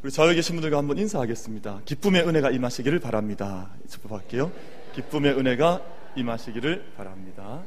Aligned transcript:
우리 0.00 0.12
좌우에 0.12 0.36
계신 0.36 0.54
분들과 0.54 0.78
한번 0.78 0.96
인사하겠습니다. 0.96 1.82
기쁨의 1.84 2.22
은혜가 2.22 2.52
임하시기를 2.52 3.00
바랍니다. 3.00 3.74
접합할게요. 3.88 4.52
기쁨의 4.94 5.32
은혜가 5.36 5.82
임하시기를 6.14 6.92
바랍니다. 6.96 7.64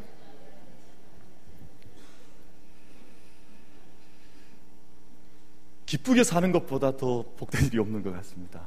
기쁘게 5.85 6.23
사는 6.23 6.53
것보다 6.53 6.95
더 6.95 7.25
복된 7.35 7.65
일이 7.65 7.79
없는 7.79 8.01
것 8.01 8.13
같습니다. 8.13 8.65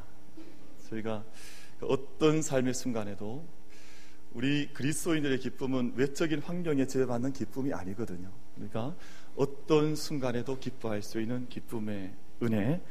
저희가 0.90 1.24
어떤 1.80 2.42
삶의 2.42 2.74
순간에도 2.74 3.46
우리 4.34 4.68
그리스도인들의 4.74 5.38
기쁨은 5.38 5.94
외적인 5.96 6.40
환경에 6.40 6.86
제어받는 6.86 7.32
기쁨이 7.32 7.72
아니거든요. 7.72 8.30
그러니까 8.56 8.94
어떤 9.36 9.96
순간에도 9.96 10.58
기뻐할 10.58 11.00
수 11.00 11.18
있는 11.18 11.48
기쁨의 11.48 12.12
은혜, 12.42 12.82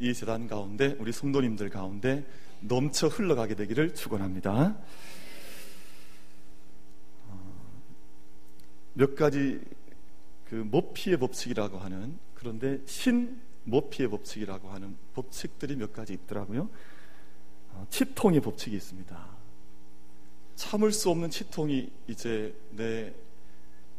이 0.00 0.14
재단 0.14 0.46
가운데 0.46 0.96
우리 1.00 1.12
성도님들 1.12 1.70
가운데 1.70 2.24
넘쳐 2.60 3.08
흘러가게 3.08 3.54
되기를 3.54 3.94
축원합니다. 3.94 4.76
어, 7.26 7.82
몇 8.94 9.14
가지 9.14 9.60
그 10.48 10.54
모피의 10.54 11.18
법칙이라고 11.18 11.78
하는 11.78 12.18
그런데 12.34 12.80
신 12.86 13.40
모피의 13.64 14.08
법칙이라고 14.08 14.68
하는 14.70 14.96
법칙들이 15.14 15.76
몇 15.76 15.92
가지 15.92 16.14
있더라고요. 16.14 16.68
어, 17.72 17.86
치통의 17.90 18.40
법칙이 18.40 18.76
있습니다. 18.76 19.38
참을 20.54 20.92
수 20.92 21.10
없는 21.10 21.30
치통이 21.30 21.90
이제 22.08 22.54
내 22.70 23.12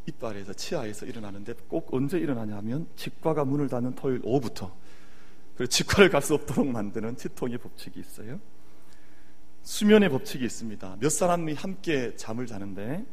이빨에서 0.07 0.53
치아에서 0.53 1.05
일어나는데 1.05 1.53
꼭 1.67 1.93
언제 1.93 2.17
일어나냐면 2.17 2.87
치과가 2.95 3.45
문을 3.45 3.67
닫는 3.69 3.95
토요일 3.95 4.21
오후부터 4.23 4.75
그리고 5.59 5.67
치과를 5.71 6.09
갈 6.09 6.21
수 6.21 6.33
없도록 6.35 6.67
만드는 6.67 7.17
치통의 7.17 7.57
법칙이 7.57 7.99
있어요. 7.99 8.39
수면의 9.63 10.07
법칙이 10.07 10.45
있습니다. 10.45 10.95
몇 11.01 11.09
사람이 11.09 11.53
함께 11.53 12.15
잠을 12.15 12.47
자는데 12.47 13.05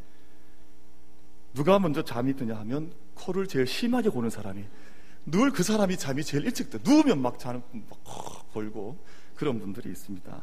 누가 1.55 1.81
먼저 1.81 2.05
잠이 2.05 2.37
드냐 2.37 2.55
하면 2.59 2.93
코를 3.17 3.49
제일 3.49 3.67
심하게 3.67 4.11
고는 4.11 4.31
사람이 4.31 4.65
늘 5.27 5.51
그 5.51 5.65
사람이 5.65 5.97
잠이 5.97 6.23
제일 6.23 6.45
일찍 6.45 6.71
들 6.71 6.79
누우면 6.85 7.21
막 7.21 7.41
자는 7.41 7.65
막 7.91 8.53
벌고 8.53 8.97
그런 9.35 9.59
분들이 9.59 9.91
있습니다. 9.91 10.43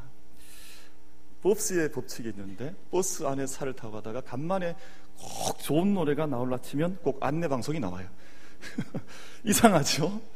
버스의 1.41 1.89
법칙이 1.93 2.27
있는데 2.29 2.75
버스 2.91 3.23
안에 3.23 3.45
차를 3.45 3.77
타고 3.77 3.93
가다가 3.93 4.19
간만에 4.19 4.75
꼭 5.15 5.57
좋은 5.59 5.93
노래가 5.93 6.25
나올라 6.25 6.57
치면 6.57 6.97
꼭 7.01 7.23
안내 7.23 7.47
방송이 7.47 7.79
나와요. 7.79 8.09
이상하죠? 9.45 10.32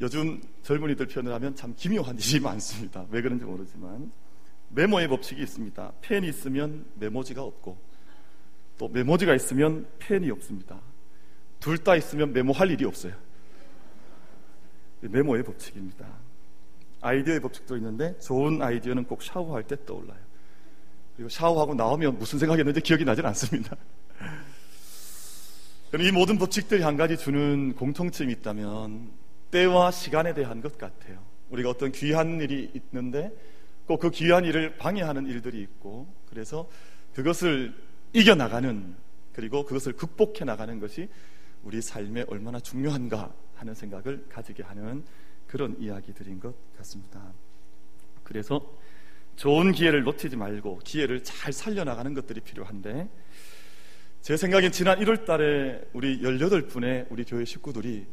요즘 0.00 0.40
젊은이들 0.62 1.06
표현을 1.06 1.32
하면 1.34 1.54
참 1.54 1.74
기묘한 1.76 2.18
일이 2.18 2.40
많습니다. 2.44 3.06
왜 3.10 3.22
그런지 3.22 3.44
모르지만 3.44 4.10
메모의 4.70 5.08
법칙이 5.08 5.42
있습니다. 5.42 5.92
펜이 6.02 6.28
있으면 6.28 6.84
메모지가 6.96 7.42
없고 7.42 7.78
또 8.78 8.88
메모지가 8.88 9.34
있으면 9.34 9.86
펜이 9.98 10.30
없습니다. 10.30 10.80
둘 11.60 11.78
다 11.78 11.96
있으면 11.96 12.32
메모할 12.32 12.70
일이 12.70 12.84
없어요. 12.84 13.14
메모의 15.00 15.42
법칙입니다. 15.44 16.06
아이디어의 17.00 17.40
법칙도 17.40 17.76
있는데 17.76 18.18
좋은 18.18 18.60
아이디어는 18.60 19.04
꼭 19.04 19.22
샤워할 19.22 19.62
때 19.62 19.76
떠올라요. 19.86 20.18
그리고 21.16 21.28
샤워하고 21.28 21.74
나오면 21.74 22.18
무슨 22.18 22.38
생각했는지 22.38 22.80
기억이 22.80 23.04
나질 23.04 23.24
않습니다. 23.26 23.76
이 25.98 26.12
모든 26.12 26.36
법칙들이 26.38 26.82
한 26.82 26.96
가지 26.96 27.16
주는 27.16 27.74
공통점이 27.74 28.32
있다면 28.34 29.10
때와 29.50 29.90
시간에 29.90 30.34
대한 30.34 30.60
것 30.60 30.78
같아요. 30.78 31.24
우리가 31.50 31.70
어떤 31.70 31.92
귀한 31.92 32.40
일이 32.40 32.70
있는데 32.74 33.32
꼭 33.86 34.00
그 34.00 34.10
귀한 34.10 34.44
일을 34.44 34.76
방해하는 34.78 35.26
일들이 35.26 35.60
있고 35.62 36.12
그래서 36.28 36.68
그것을 37.14 37.72
이겨나가는 38.12 38.96
그리고 39.32 39.64
그것을 39.64 39.92
극복해 39.92 40.44
나가는 40.44 40.78
것이 40.80 41.08
우리 41.62 41.80
삶에 41.80 42.24
얼마나 42.28 42.58
중요한가 42.58 43.32
하는 43.54 43.74
생각을 43.74 44.26
가지게 44.28 44.62
하는 44.62 45.04
그런 45.46 45.76
이야기들인 45.80 46.40
것 46.40 46.54
같습니다. 46.76 47.32
그래서 48.24 48.60
좋은 49.36 49.72
기회를 49.72 50.02
놓치지 50.02 50.36
말고 50.36 50.80
기회를 50.84 51.22
잘 51.22 51.52
살려나가는 51.52 52.12
것들이 52.14 52.40
필요한데 52.40 53.08
제 54.22 54.36
생각엔 54.36 54.72
지난 54.72 54.98
1월 54.98 55.24
달에 55.24 55.88
우리 55.92 56.20
18분의 56.20 57.06
우리 57.10 57.24
교회 57.24 57.44
식구들이 57.44 58.06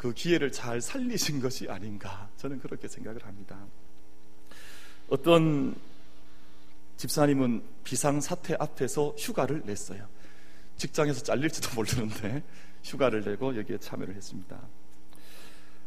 그 0.00 0.14
기회를 0.14 0.50
잘 0.50 0.80
살리신 0.80 1.42
것이 1.42 1.68
아닌가 1.68 2.30
저는 2.38 2.58
그렇게 2.58 2.88
생각을 2.88 3.22
합니다. 3.26 3.66
어떤 5.10 5.76
집사님은 6.96 7.62
비상사태 7.84 8.56
앞에서 8.58 9.10
휴가를 9.18 9.60
냈어요. 9.66 10.08
직장에서 10.78 11.22
잘릴지도 11.22 11.74
모르는데 11.74 12.42
휴가를 12.82 13.22
내고 13.24 13.54
여기에 13.54 13.76
참여를 13.76 14.14
했습니다. 14.14 14.58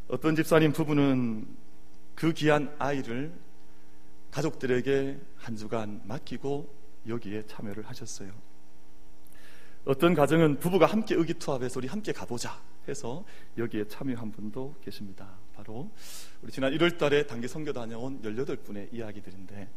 어떤 0.08 0.36
집사님 0.36 0.74
부부는 0.74 1.48
그 2.14 2.34
귀한 2.34 2.72
아이를 2.78 3.34
가족들에게 4.30 5.20
한 5.38 5.56
주간 5.56 6.02
맡기고 6.06 6.72
여기에 7.08 7.48
참여를 7.48 7.90
하셨어요. 7.90 8.32
어떤 9.86 10.14
가정은 10.14 10.60
부부가 10.60 10.86
함께 10.86 11.16
의기투합해서 11.16 11.80
우리 11.80 11.88
함께 11.88 12.12
가보자 12.12 12.62
해서 12.88 13.24
여기에 13.58 13.88
참여한 13.88 14.32
분도 14.32 14.76
계십니다. 14.84 15.38
바로 15.54 15.92
우리 16.42 16.52
지난 16.52 16.72
1월 16.74 16.98
달에 16.98 17.26
단기 17.26 17.48
선교 17.48 17.72
다녀온 17.74 18.22
18분의 18.22 18.94
이야기들인데 18.94 19.70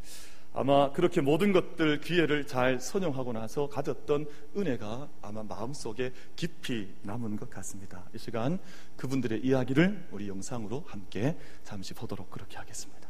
아마 0.57 0.91
그렇게 0.91 1.21
모든 1.21 1.53
것들 1.53 2.01
기회를 2.01 2.47
잘 2.47 2.81
선용하고 2.81 3.35
나서 3.35 3.69
가졌던 3.69 4.27
은혜가 4.57 5.09
아마 5.21 5.43
마음속에 5.43 6.13
깊이 6.35 6.95
남은 7.03 7.37
것 7.37 7.51
같습니다. 7.51 8.09
이 8.15 8.19
시간 8.19 8.59
그분들의 8.97 9.45
이야기를 9.45 10.09
우리 10.13 10.29
영상으로 10.29 10.85
함께 10.87 11.37
잠시 11.63 11.93
보도록 11.93 12.31
그렇게 12.31 12.57
하겠습니다. 12.57 13.07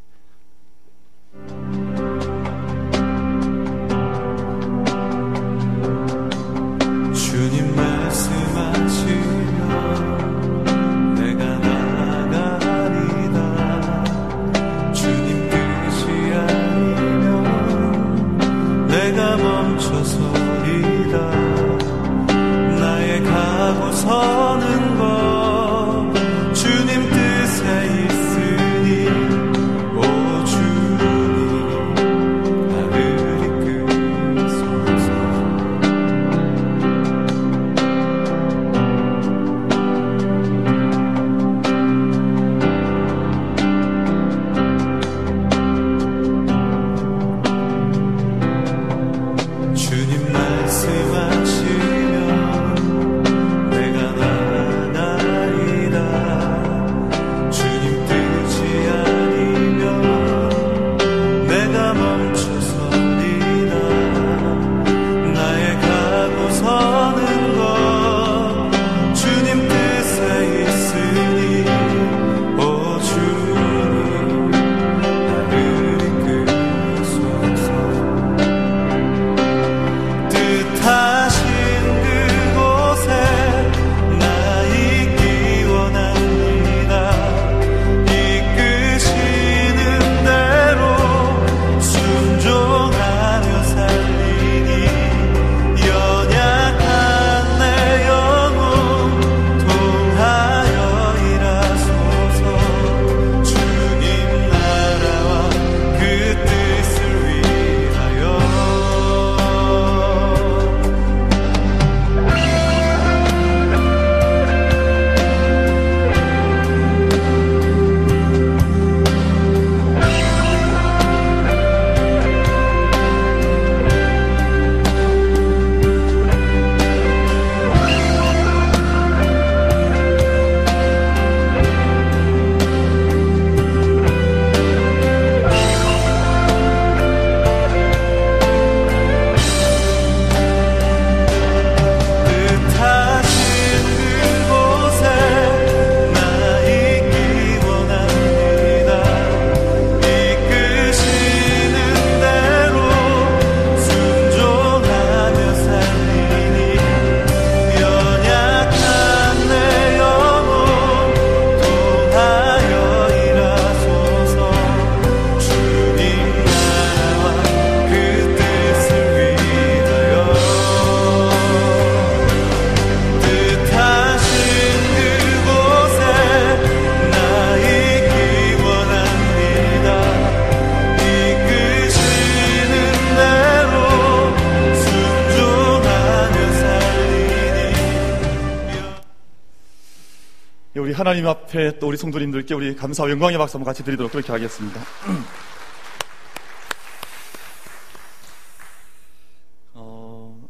하나님 191.07 191.29
앞에 191.29 191.79
또 191.79 191.87
우리 191.87 191.97
성도님들께 191.97 192.53
우리 192.53 192.75
감사와 192.75 193.09
영광의 193.11 193.39
박수 193.39 193.57
한번 193.57 193.67
같이 193.67 193.85
드리도록 193.85 194.11
그렇게 194.11 194.33
하겠습니다. 194.33 194.81
어, 199.75 200.49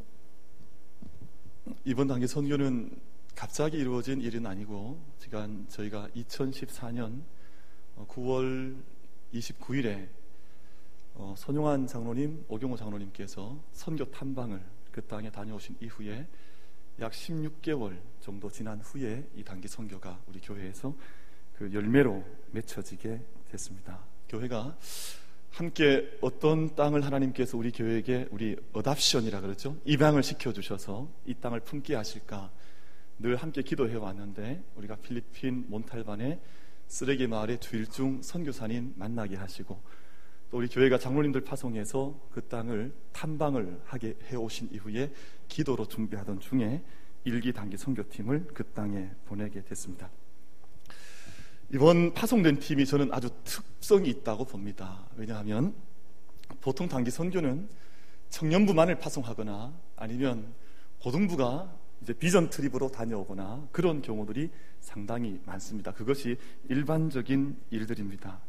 이번 1.85 2.07
단계 2.07 2.27
선교는 2.27 2.99
갑자기 3.35 3.77
이루어진 3.77 4.23
일은 4.23 4.47
아니고 4.47 4.99
지금 5.19 5.67
저희가 5.69 6.09
2014년 6.17 7.21
9월 8.09 8.83
29일에 9.35 10.09
어, 11.17 11.35
선용환 11.37 11.87
장로님, 11.87 12.47
오경호 12.49 12.79
장로님께서 12.79 13.63
선교 13.73 14.07
탐방을 14.07 14.63
그 14.91 15.03
땅에 15.03 15.31
다녀오신 15.31 15.77
이후에 15.83 16.27
약 17.01 17.13
16개월 17.13 17.99
정도 18.21 18.51
지난 18.51 18.81
후에 18.81 19.29
이 19.35 19.45
단기 19.45 19.69
선교가 19.69 20.19
우리 20.29 20.41
교회에서 20.41 20.95
그 21.55 21.73
열매로 21.73 22.25
맺혀지게 22.53 23.21
됐습니다. 23.51 24.01
교회가 24.29 24.77
함께 25.51 26.19
어떤 26.21 26.75
땅을 26.75 27.05
하나님께서 27.05 27.57
우리 27.57 27.71
교회에게 27.71 28.29
우리 28.31 28.57
어답션이라 28.73 29.41
그러죠. 29.41 29.77
입양을 29.85 30.23
시켜 30.23 30.53
주셔서 30.53 31.09
이 31.27 31.35
땅을 31.35 31.61
품게 31.61 31.95
하실까 31.95 32.51
늘 33.19 33.37
함께 33.37 33.63
기도해 33.63 33.95
왔는데 33.97 34.63
우리가 34.77 34.97
필리핀 34.97 35.67
몬탈반의 35.69 36.41
쓰레기 36.87 37.27
마을의 37.27 37.61
주일중 37.61 38.23
선교사님 38.23 38.95
만나게 38.97 39.37
하시고 39.37 39.81
또 40.57 40.59
우리 40.59 40.69
교회가 40.69 40.97
장로님들 40.97 41.43
파송해서 41.43 42.19
그 42.33 42.49
땅을 42.49 42.91
탐방을 43.13 43.83
하게 43.85 44.17
해오신 44.31 44.71
이후에 44.73 45.13
기도로 45.49 45.87
준비하던 45.87 46.41
중에 46.41 46.83
일기 47.25 47.53
단기 47.53 47.77
선교팀을 47.77 48.47
그 48.55 48.65
땅에 48.73 49.11
보내게 49.27 49.63
됐습니다. 49.65 50.09
이번 51.75 52.15
파송된 52.15 52.61
팀이 52.61 52.87
저는 52.87 53.13
아주 53.13 53.29
특성이 53.45 54.09
있다고 54.09 54.47
봅니다. 54.47 55.07
왜냐하면 55.17 55.75
보통 56.63 56.89
단기 56.89 57.11
선교는 57.11 57.69
청년부만을 58.31 58.99
파송하거나 58.99 59.79
아니면 59.97 60.55
고등부가 61.03 61.71
이제 62.01 62.15
비전 62.15 62.49
트립으로 62.49 62.91
다녀오거나 62.91 63.69
그런 63.73 64.01
경우들이 64.01 64.49
상당히 64.81 65.39
많습니다. 65.45 65.93
그것이 65.93 66.39
일반적인 66.71 67.59
일들입니다. 67.69 68.41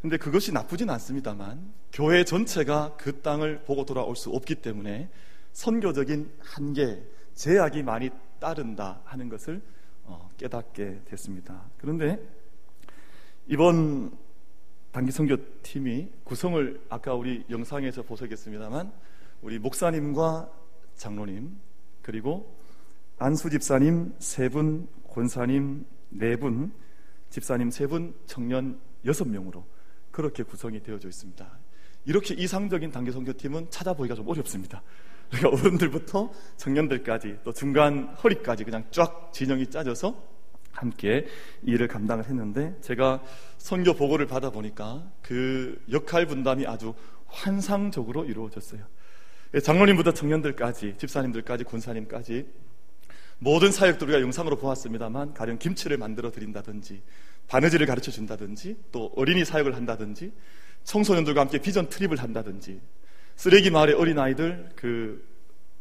근데 0.00 0.16
그것이 0.16 0.52
나쁘진 0.52 0.90
않습니다만 0.90 1.72
교회 1.92 2.24
전체가 2.24 2.96
그 2.96 3.20
땅을 3.20 3.64
보고 3.64 3.84
돌아올 3.84 4.14
수 4.14 4.30
없기 4.30 4.56
때문에 4.56 5.10
선교적인 5.52 6.30
한계, 6.38 7.02
제약이 7.34 7.82
많이 7.82 8.10
따른다 8.38 9.00
하는 9.04 9.28
것을 9.28 9.60
어, 10.04 10.30
깨닫게 10.36 11.02
됐습니다. 11.04 11.64
그런데 11.78 12.18
이번 13.48 14.16
단기 14.92 15.10
선교팀이 15.10 16.08
구성을 16.24 16.80
아까 16.88 17.14
우리 17.14 17.44
영상에서 17.50 18.02
보셨겠습니다만 18.02 18.92
우리 19.42 19.58
목사님과 19.58 20.50
장로님 20.96 21.56
그리고 22.02 22.56
안수 23.18 23.50
집사님 23.50 24.14
세 24.18 24.48
분, 24.48 24.88
권사님 25.08 25.84
네 26.10 26.36
분, 26.36 26.72
집사님 27.30 27.70
세 27.70 27.86
분, 27.86 28.14
청년 28.26 28.80
여섯 29.04 29.26
명으로 29.26 29.64
그렇게 30.18 30.42
구성이 30.42 30.82
되어져 30.82 31.06
있습니다. 31.06 31.48
이렇게 32.04 32.34
이상적인 32.34 32.90
단기 32.90 33.12
선교팀은 33.12 33.70
찾아보기가 33.70 34.16
좀 34.16 34.28
어렵습니다. 34.28 34.82
그러니까 35.30 35.50
어른들부터 35.50 36.32
청년들까지 36.56 37.38
또 37.44 37.52
중간 37.52 38.16
허리까지 38.24 38.64
그냥 38.64 38.84
쫙 38.90 39.30
진영이 39.32 39.68
짜져서 39.68 40.20
함께 40.72 41.28
일을 41.62 41.86
감당을 41.86 42.24
했는데 42.24 42.76
제가 42.80 43.22
선교 43.58 43.94
보고를 43.94 44.26
받아 44.26 44.50
보니까 44.50 45.08
그 45.22 45.80
역할 45.92 46.26
분담이 46.26 46.66
아주 46.66 46.94
환상적으로 47.28 48.24
이루어졌어요. 48.24 48.84
장로님부터 49.62 50.14
청년들까지 50.14 50.96
집사님들까지 50.98 51.62
군사님까지 51.62 52.44
모든 53.38 53.70
사역들 53.70 54.08
우리가 54.08 54.20
영상으로 54.20 54.56
보았습니다만 54.56 55.34
가령 55.34 55.58
김치를 55.58 55.96
만들어 55.96 56.32
드린다든지 56.32 57.02
바느질을 57.48 57.86
가르쳐 57.86 58.10
준다든지 58.10 58.76
또 58.92 59.12
어린이 59.16 59.44
사역을 59.44 59.74
한다든지 59.74 60.32
청소년들과 60.84 61.40
함께 61.42 61.58
비전 61.58 61.88
트립을 61.88 62.18
한다든지 62.18 62.80
쓰레기 63.36 63.70
마을의 63.70 63.94
어린아이들 63.94 64.70
그 64.76 65.26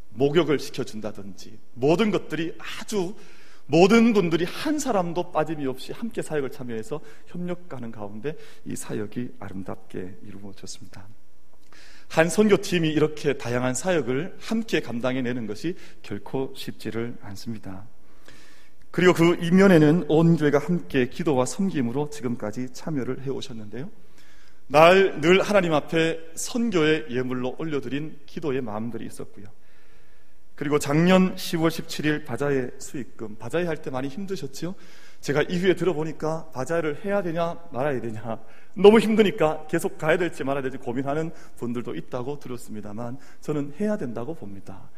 목욕을 0.09 0.59
시켜준다든지 0.59 1.59
모든 1.73 2.11
것들이 2.11 2.55
아주 2.57 3.15
모든 3.67 4.13
분들이 4.13 4.45
한 4.45 4.79
사람도 4.79 5.31
빠짐이 5.31 5.65
없이 5.67 5.91
함께 5.91 6.21
사역을 6.21 6.51
참여해서 6.51 7.01
협력하는 7.27 7.91
가운데 7.91 8.35
이 8.65 8.75
사역이 8.75 9.35
아름답게 9.39 10.19
이루어졌습니다. 10.23 11.07
한 12.07 12.29
선교팀이 12.29 12.89
이렇게 12.89 13.37
다양한 13.37 13.73
사역을 13.73 14.37
함께 14.39 14.79
감당해내는 14.79 15.45
것이 15.47 15.75
결코 16.01 16.53
쉽지를 16.55 17.17
않습니다. 17.21 17.85
그리고 18.91 19.13
그 19.13 19.37
이면에는 19.41 20.05
온 20.07 20.37
교회가 20.37 20.59
함께 20.59 21.09
기도와 21.09 21.45
섬김으로 21.45 22.09
지금까지 22.09 22.69
참여를 22.73 23.23
해오셨는데요. 23.23 23.89
날 24.67 25.21
늘 25.21 25.41
하나님 25.41 25.73
앞에 25.73 26.19
선교의 26.35 27.05
예물로 27.09 27.55
올려드린 27.57 28.19
기도의 28.25 28.61
마음들이 28.61 29.05
있었고요. 29.05 29.45
그리고 30.55 30.79
작년 30.79 31.35
10월 31.35 31.69
17일 31.69 32.25
바자회 32.25 32.71
수익금, 32.79 33.35
바자회 33.35 33.65
할 33.65 33.77
때 33.77 33.91
많이 33.91 34.07
힘드셨죠? 34.07 34.73
제가 35.21 35.43
이후에 35.43 35.75
들어보니까 35.75 36.49
바자회를 36.51 37.05
해야 37.05 37.21
되냐 37.21 37.57
말아야 37.71 38.01
되냐 38.01 38.39
너무 38.75 38.99
힘드니까 38.99 39.65
계속 39.67 39.97
가야 39.97 40.17
될지 40.17 40.43
말아야 40.43 40.61
될지 40.61 40.77
고민하는 40.77 41.31
분들도 41.57 41.95
있다고 41.95 42.39
들었습니다만 42.39 43.17
저는 43.41 43.73
해야 43.79 43.97
된다고 43.97 44.33
봅니다. 44.35 44.89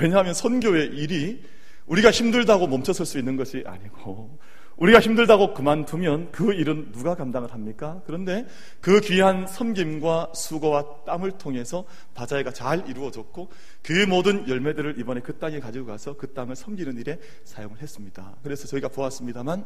왜냐하면 0.00 0.34
선교의 0.34 0.88
일이 0.88 1.42
우리가 1.88 2.10
힘들다고 2.10 2.66
멈춰설 2.66 3.04
수 3.06 3.18
있는 3.18 3.36
것이 3.36 3.64
아니고 3.66 4.38
우리가 4.78 5.00
힘들다고 5.00 5.54
그만두면 5.54 6.30
그 6.30 6.52
일은 6.52 6.92
누가 6.92 7.16
감당을 7.16 7.52
합니까? 7.52 8.00
그런데 8.06 8.46
그 8.80 9.00
귀한 9.00 9.46
섬김과 9.46 10.32
수고와 10.34 11.02
땀을 11.04 11.32
통해서 11.32 11.84
바자회가 12.14 12.52
잘 12.52 12.88
이루어졌고 12.88 13.50
그 13.82 13.92
모든 14.08 14.48
열매들을 14.48 15.00
이번에 15.00 15.20
그 15.20 15.36
땅에 15.38 15.58
가지고 15.58 15.86
가서 15.86 16.16
그 16.16 16.32
땅을 16.32 16.54
섬기는 16.54 16.96
일에 16.98 17.18
사용을 17.44 17.82
했습니다. 17.82 18.36
그래서 18.44 18.68
저희가 18.68 18.88
보았습니다만 18.88 19.64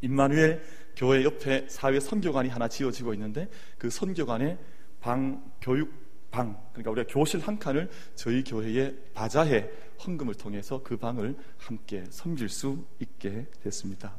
임마누엘 0.00 0.62
교회 0.96 1.22
옆에 1.22 1.66
사회 1.68 2.00
선교관이 2.00 2.48
하나 2.48 2.66
지어지고 2.66 3.14
있는데 3.14 3.48
그 3.78 3.90
선교관에 3.90 4.58
방 5.00 5.42
교육 5.60 6.01
방, 6.32 6.56
그러니까 6.72 6.90
우리가 6.90 7.12
교실 7.12 7.40
한 7.40 7.58
칸을 7.58 7.88
저희 8.16 8.42
교회의 8.42 8.96
바자회 9.14 9.70
헌금을 10.04 10.34
통해서 10.34 10.82
그 10.82 10.96
방을 10.96 11.36
함께 11.58 12.04
섬길 12.10 12.48
수 12.48 12.84
있게 12.98 13.46
됐습니다. 13.62 14.16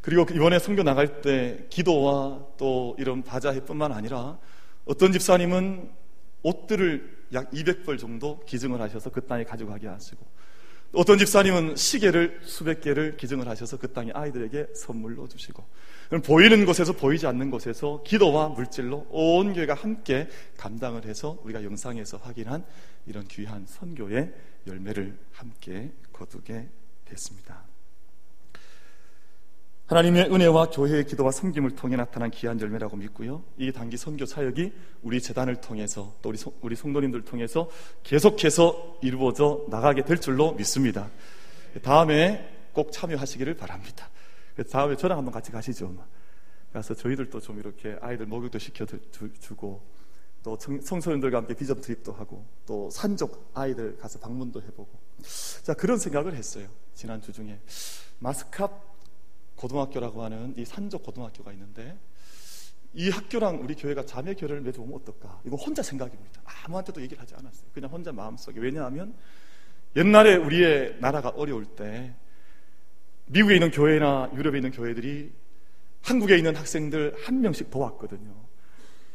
그리고 0.00 0.22
이번에 0.32 0.58
선교 0.58 0.82
나갈 0.82 1.20
때 1.20 1.66
기도와 1.68 2.46
또 2.56 2.96
이런 2.98 3.22
바자회뿐만 3.22 3.92
아니라 3.92 4.38
어떤 4.84 5.12
집사님은 5.12 5.90
옷들을 6.42 7.26
약 7.34 7.50
200벌 7.50 7.98
정도 7.98 8.40
기증을 8.46 8.80
하셔서 8.80 9.10
그 9.10 9.26
땅에 9.26 9.44
가져가게 9.44 9.88
하시고 9.88 10.24
어떤 10.92 11.18
집사님은 11.18 11.76
시계를 11.76 12.40
수백 12.44 12.82
개를 12.82 13.16
기증을 13.16 13.48
하셔서 13.48 13.78
그 13.78 13.92
땅에 13.92 14.12
아이들에게 14.12 14.68
선물로 14.74 15.26
주시고 15.26 15.64
보이는 16.20 16.66
곳에서 16.66 16.92
보이지 16.92 17.26
않는 17.26 17.50
곳에서 17.50 18.02
기도와 18.04 18.48
물질로 18.48 19.06
온 19.10 19.54
교회가 19.54 19.74
함께 19.74 20.28
감당을 20.58 21.06
해서 21.06 21.38
우리가 21.42 21.64
영상에서 21.64 22.18
확인한 22.18 22.64
이런 23.06 23.26
귀한 23.28 23.64
선교의 23.66 24.32
열매를 24.66 25.18
함께 25.32 25.90
거두게 26.12 26.68
됐습니다. 27.06 27.62
하나님의 29.86 30.32
은혜와 30.32 30.70
교회의 30.70 31.04
기도와 31.04 31.30
섬김을 31.32 31.72
통해 31.72 31.96
나타난 31.96 32.30
귀한 32.30 32.58
열매라고 32.60 32.96
믿고요. 32.96 33.42
이 33.58 33.72
단기 33.72 33.96
선교 33.96 34.24
사역이 34.24 34.72
우리 35.02 35.20
재단을 35.20 35.56
통해서 35.56 36.14
또 36.22 36.30
우리, 36.30 36.38
우리 36.62 36.76
성도님들 36.76 37.22
통해서 37.22 37.68
계속해서 38.02 39.00
이루어져 39.02 39.66
나가게 39.68 40.04
될 40.04 40.18
줄로 40.18 40.52
믿습니다. 40.52 41.10
다음에 41.82 42.48
꼭 42.72 42.92
참여하시기를 42.92 43.54
바랍니다. 43.54 44.08
다음에 44.70 44.96
저랑 44.96 45.18
한번 45.18 45.32
같이 45.32 45.50
가시죠. 45.50 45.96
가서 46.72 46.94
저희들도 46.94 47.40
좀 47.40 47.58
이렇게 47.58 47.98
아이들 48.00 48.26
목욕도 48.26 48.58
시켜주고 48.58 49.82
또 50.42 50.58
청소년들과 50.58 51.38
함께 51.38 51.54
비전 51.54 51.80
트립도 51.80 52.12
하고 52.12 52.44
또 52.66 52.90
산족 52.90 53.50
아이들 53.54 53.96
가서 53.98 54.18
방문도 54.18 54.62
해보고 54.62 54.88
자 55.62 55.74
그런 55.74 55.98
생각을 55.98 56.34
했어요. 56.34 56.68
지난 56.94 57.20
주 57.22 57.32
중에 57.32 57.60
마스캅 58.18 58.70
고등학교라고 59.56 60.22
하는 60.24 60.54
이 60.56 60.64
산족 60.64 61.04
고등학교가 61.04 61.52
있는데 61.52 61.96
이 62.94 63.08
학교랑 63.08 63.60
우리 63.62 63.74
교회가 63.74 64.04
자매 64.04 64.34
교회를 64.34 64.60
맺어보면 64.62 65.00
어떨까? 65.00 65.40
이거 65.44 65.56
혼자 65.56 65.82
생각입니다. 65.82 66.42
아무한테도 66.44 67.00
얘기를 67.00 67.22
하지 67.22 67.34
않았어요. 67.34 67.68
그냥 67.72 67.90
혼자 67.90 68.12
마음속에. 68.12 68.60
왜냐하면 68.60 69.14
옛날에 69.96 70.36
우리의 70.36 70.96
나라가 71.00 71.30
어려울 71.30 71.64
때 71.64 72.14
미국에 73.32 73.54
있는 73.54 73.70
교회나 73.70 74.30
유럽에 74.34 74.58
있는 74.58 74.70
교회들이 74.70 75.32
한국에 76.02 76.36
있는 76.36 76.54
학생들 76.56 77.16
한 77.24 77.40
명씩 77.40 77.70
도왔거든요. 77.70 78.34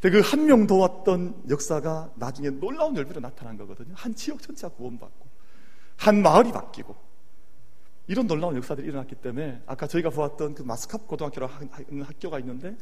근데 0.01 0.17
그 0.17 0.21
한 0.21 0.45
명 0.45 0.67
도왔던 0.67 1.43
역사가 1.49 2.11
나중에 2.15 2.49
놀라운 2.51 2.95
열매로 2.95 3.19
나타난 3.19 3.57
거거든요. 3.57 3.93
한 3.95 4.13
지역 4.15 4.41
전체가 4.41 4.73
구원받고, 4.75 5.27
한 5.97 6.21
마을이 6.21 6.51
바뀌고, 6.51 6.95
이런 8.07 8.25
놀라운 8.25 8.55
역사들이 8.55 8.87
일어났기 8.87 9.15
때문에 9.15 9.61
아까 9.65 9.85
저희가 9.85 10.09
보았던 10.09 10.55
그 10.55 10.63
마스캅 10.63 11.07
고등학교라는 11.07 12.03
학교가 12.03 12.39
있는데 12.39 12.75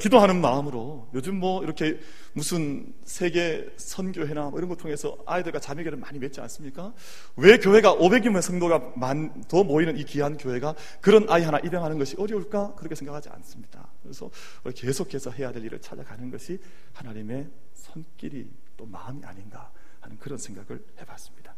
기도하는 0.00 0.40
마음으로 0.40 1.08
요즘 1.12 1.38
뭐 1.38 1.62
이렇게 1.62 2.00
무슨 2.32 2.94
세계 3.04 3.70
선교회나 3.76 4.48
뭐 4.48 4.58
이런 4.58 4.70
거 4.70 4.76
통해서 4.76 5.18
아이들과 5.26 5.60
자매교를 5.60 5.98
많이 5.98 6.18
맺지 6.18 6.40
않습니까? 6.40 6.94
왜 7.36 7.58
교회가 7.58 7.96
500여명 7.96 8.40
성도가 8.40 8.92
만, 8.96 9.42
더 9.46 9.62
모이는 9.62 9.98
이 9.98 10.04
귀한 10.04 10.38
교회가 10.38 10.74
그런 11.02 11.28
아이 11.28 11.42
하나 11.42 11.58
입양하는 11.58 11.98
것이 11.98 12.16
어려울까? 12.18 12.74
그렇게 12.74 12.94
생각하지 12.94 13.28
않습니다. 13.28 13.88
그래서 14.02 14.30
계속해서 14.74 15.30
해야 15.32 15.52
될 15.52 15.64
일을 15.66 15.80
찾아가는 15.80 16.30
것이 16.30 16.58
하나님의 16.94 17.48
손길이 17.74 18.50
또 18.78 18.86
마음이 18.86 19.22
아닌가 19.24 19.70
하는 20.00 20.18
그런 20.18 20.38
생각을 20.38 20.82
해봤습니다. 20.98 21.54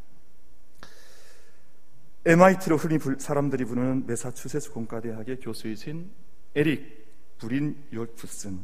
MIT로 2.27 2.77
흔히 2.79 2.99
사람들이 3.19 3.65
부르는 3.67 4.07
메사추세츠 4.07 4.71
공과대학의 4.73 5.41
교수이신 5.41 6.11
에릭 6.55 7.05
브린 7.39 7.77
요프슨 7.93 8.61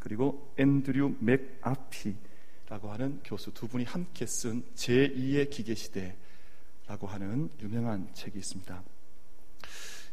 그리고 0.00 0.52
앤드류 0.56 1.16
맥아피라고 1.20 2.90
하는 2.90 3.20
교수 3.22 3.52
두 3.54 3.68
분이 3.68 3.84
함께 3.84 4.26
쓴 4.26 4.64
제2의 4.74 5.48
기계시대라고 5.50 7.06
하는 7.06 7.50
유명한 7.60 8.08
책이 8.14 8.36
있습니다. 8.36 8.82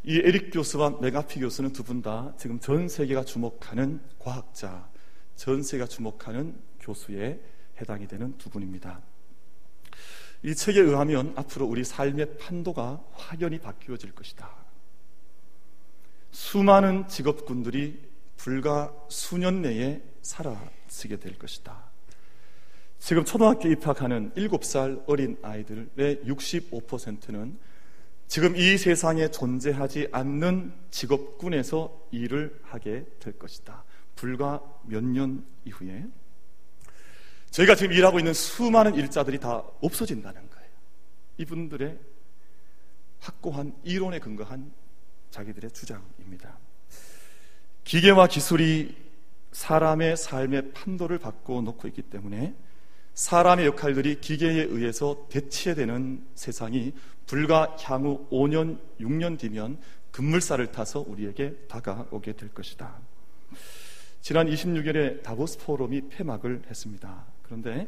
이 0.03 0.17
에릭 0.19 0.51
교수와 0.53 0.99
맥아피 1.01 1.39
교수는 1.39 1.73
두 1.73 1.83
분 1.83 2.03
다 2.03 2.35
지금 2.37 2.59
전 2.59 2.87
세계가 2.87 3.23
주목하는 3.25 3.99
과학자, 4.19 4.87
전 5.35 5.63
세계가 5.63 5.87
주목하는 5.87 6.55
교수에 6.81 7.39
해당이 7.81 8.07
되는 8.07 8.37
두 8.37 8.51
분입니다. 8.51 9.01
이 10.43 10.53
책에 10.53 10.79
의하면 10.79 11.33
앞으로 11.35 11.65
우리 11.65 11.83
삶의 11.83 12.37
판도가 12.37 13.03
확연히 13.13 13.59
바뀌어질 13.59 14.13
것이다. 14.13 14.49
수많은 16.31 17.07
직업군들이 17.07 17.99
불과 18.37 18.93
수년 19.09 19.61
내에 19.61 20.01
사라지게 20.21 21.17
될 21.17 21.37
것이다. 21.39 21.91
지금 22.99 23.23
초등학교 23.23 23.69
입학하는 23.69 24.31
7살 24.33 25.03
어린 25.07 25.37
아이들의 25.41 26.23
65%는 26.25 27.57
지금 28.27 28.55
이 28.55 28.77
세상에 28.77 29.29
존재하지 29.29 30.09
않는 30.11 30.73
직업군에서 30.89 32.07
일을 32.11 32.59
하게 32.63 33.05
될 33.19 33.37
것이다. 33.37 33.83
불과 34.15 34.61
몇 34.83 35.03
년 35.03 35.45
이후에 35.65 36.05
저희가 37.55 37.75
지금 37.75 37.93
일하고 37.93 38.19
있는 38.19 38.33
수많은 38.33 38.95
일자들이 38.95 39.39
다 39.39 39.63
없어진다는 39.79 40.49
거예요. 40.49 40.69
이분들의 41.37 41.97
확고한 43.21 43.73
이론에 43.85 44.19
근거한 44.19 44.73
자기들의 45.31 45.71
주장입니다. 45.71 46.57
기계와 47.85 48.27
기술이 48.27 48.97
사람의 49.53 50.17
삶의 50.17 50.73
판도를 50.73 51.17
바꿔 51.17 51.61
놓고 51.61 51.87
있기 51.87 52.01
때문에 52.01 52.53
사람의 53.13 53.67
역할들이 53.67 54.19
기계에 54.19 54.63
의해서 54.63 55.25
대체되는 55.29 56.27
세상이 56.35 56.91
불과 57.25 57.77
향후 57.79 58.27
5년, 58.31 58.79
6년 58.99 59.39
뒤면 59.39 59.79
급물살을 60.11 60.73
타서 60.73 61.05
우리에게 61.07 61.55
다가오게 61.69 62.33
될 62.33 62.53
것이다. 62.53 62.99
지난 64.19 64.47
26일에 64.47 65.23
다보스 65.23 65.57
포럼이 65.59 66.09
폐막을 66.09 66.63
했습니다. 66.69 67.34
그런데 67.45 67.87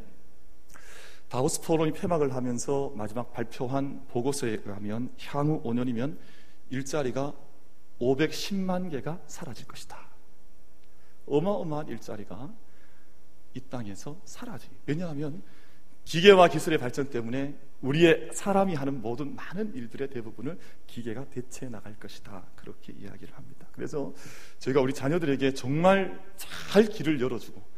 다우스 1.28 1.60
포럼이 1.60 1.92
폐막을 1.92 2.34
하면서 2.34 2.92
마지막 2.96 3.32
발표한 3.32 4.06
보고서에 4.08 4.62
의하면 4.64 5.12
향후 5.26 5.60
5년이면 5.62 6.16
일자리가 6.70 7.34
510만 8.00 8.90
개가 8.90 9.20
사라질 9.26 9.66
것이다. 9.66 9.98
어마어마한 11.26 11.88
일자리가 11.88 12.54
이 13.54 13.60
땅에서 13.60 14.20
사라지. 14.24 14.68
왜냐하면 14.86 15.42
기계와 16.04 16.48
기술의 16.48 16.78
발전 16.78 17.10
때문에 17.10 17.58
우리의 17.82 18.30
사람이 18.32 18.74
하는 18.74 19.02
모든 19.02 19.34
많은 19.34 19.74
일들의 19.74 20.08
대부분을 20.10 20.58
기계가 20.86 21.28
대체해 21.28 21.70
나갈 21.70 21.98
것이다. 21.98 22.46
그렇게 22.54 22.92
이야기를 22.92 23.34
합니다. 23.36 23.66
그래서 23.72 24.14
저희가 24.60 24.80
우리 24.80 24.94
자녀들에게 24.94 25.52
정말 25.54 26.24
잘 26.36 26.86
길을 26.86 27.20
열어주고 27.20 27.77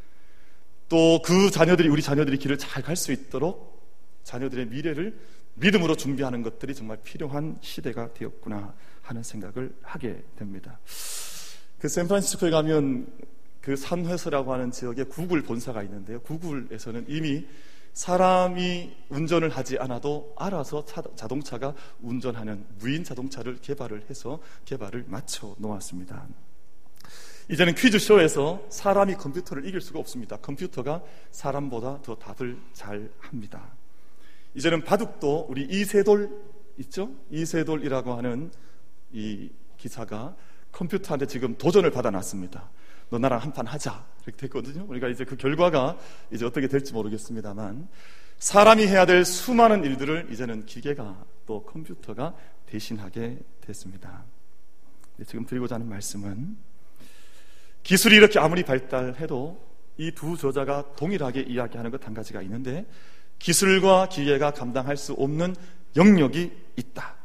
또 0.90 1.23
그 1.23 1.50
자녀들이 1.50 1.88
우리 1.88 2.02
자녀들이 2.02 2.37
길을 2.37 2.59
잘 2.59 2.82
갈 2.82 2.97
수 2.97 3.12
있도록 3.12 3.80
자녀들의 4.25 4.66
미래를 4.66 5.18
믿음으로 5.54 5.97
준비하는 5.97 6.42
것들이 6.42 6.75
정말 6.75 6.99
필요한 7.02 7.59
시대가 7.62 8.12
되었구나 8.12 8.75
하는 9.02 9.23
생각을 9.23 9.75
하게 9.82 10.23
됩니다. 10.37 10.78
그 11.78 11.88
샌프란시스코에 11.88 12.50
가면 12.50 13.06
그 13.61 13.76
산회서라고 13.76 14.52
하는 14.52 14.70
지역에 14.70 15.04
구글 15.04 15.42
본사가 15.42 15.82
있는데요. 15.85 16.20
구글에서는 16.23 17.06
이미 17.09 17.47
사람이 17.92 18.90
운전을 19.11 19.50
하지 19.50 19.78
않아도 19.78 20.35
알아서 20.38 20.85
차, 20.85 21.02
자동차가 21.16 21.75
운전하는 22.00 22.64
무인 22.78 23.02
자동차를 23.04 23.59
개발을 23.61 24.04
해서 24.11 24.40
개발을 24.64 25.04
마쳐 25.09 25.54
놓았습니다. 25.59 26.26
이제는 27.50 27.75
퀴즈쇼에서 27.75 28.64
사람이 28.71 29.14
컴퓨터를 29.14 29.66
이길 29.66 29.80
수가 29.80 29.99
없습니다. 29.99 30.37
컴퓨터가 30.37 31.02
사람보다 31.33 32.00
더 32.02 32.14
답을 32.14 32.57
잘 32.73 33.11
합니다. 33.19 33.75
이제는 34.54 34.85
바둑도 34.85 35.47
우리 35.49 35.64
이세돌 35.64 36.30
있죠? 36.78 37.11
이세돌이라고 37.30 38.14
하는 38.14 38.52
이 39.12 39.50
기사가 39.76 40.37
컴퓨터한테 40.71 41.26
지금 41.26 41.57
도전을 41.59 41.90
받아놨습니다. 41.90 42.71
너 43.11 43.19
나랑 43.19 43.40
한 43.40 43.52
판 43.52 43.66
하자. 43.66 44.07
이렇게 44.25 44.47
됐거든요. 44.47 44.85
우리가 44.88 45.09
이제 45.09 45.25
그 45.25 45.37
결과가 45.37 45.99
이제 46.33 46.47
어떻게 46.47 46.69
될지 46.69 46.92
모르겠습니다만 46.92 47.88
사람이 48.38 48.87
해야 48.87 49.04
될 49.07 49.25
수많은 49.25 49.83
일들을 49.85 50.28
이제는 50.30 50.66
기계가 50.66 51.25
또 51.47 51.64
컴퓨터가 51.64 52.35
대신하게 52.66 53.40
됐습니다. 53.61 54.25
지금 55.26 55.45
드리고자 55.45 55.75
하는 55.75 55.88
말씀은 55.88 56.70
기술이 57.82 58.16
이렇게 58.16 58.38
아무리 58.38 58.62
발달해도 58.62 59.70
이 59.99 60.12
두 60.12 60.37
저자가 60.37 60.94
동일하게 60.96 61.42
이야기하는 61.42 61.90
것 61.90 62.06
한 62.06 62.14
가지가 62.14 62.40
있는데 62.42 62.87
기술과 63.38 64.08
기계가 64.08 64.52
감당할 64.52 64.96
수 64.96 65.12
없는 65.12 65.54
영역이 65.96 66.52
있다. 66.76 67.16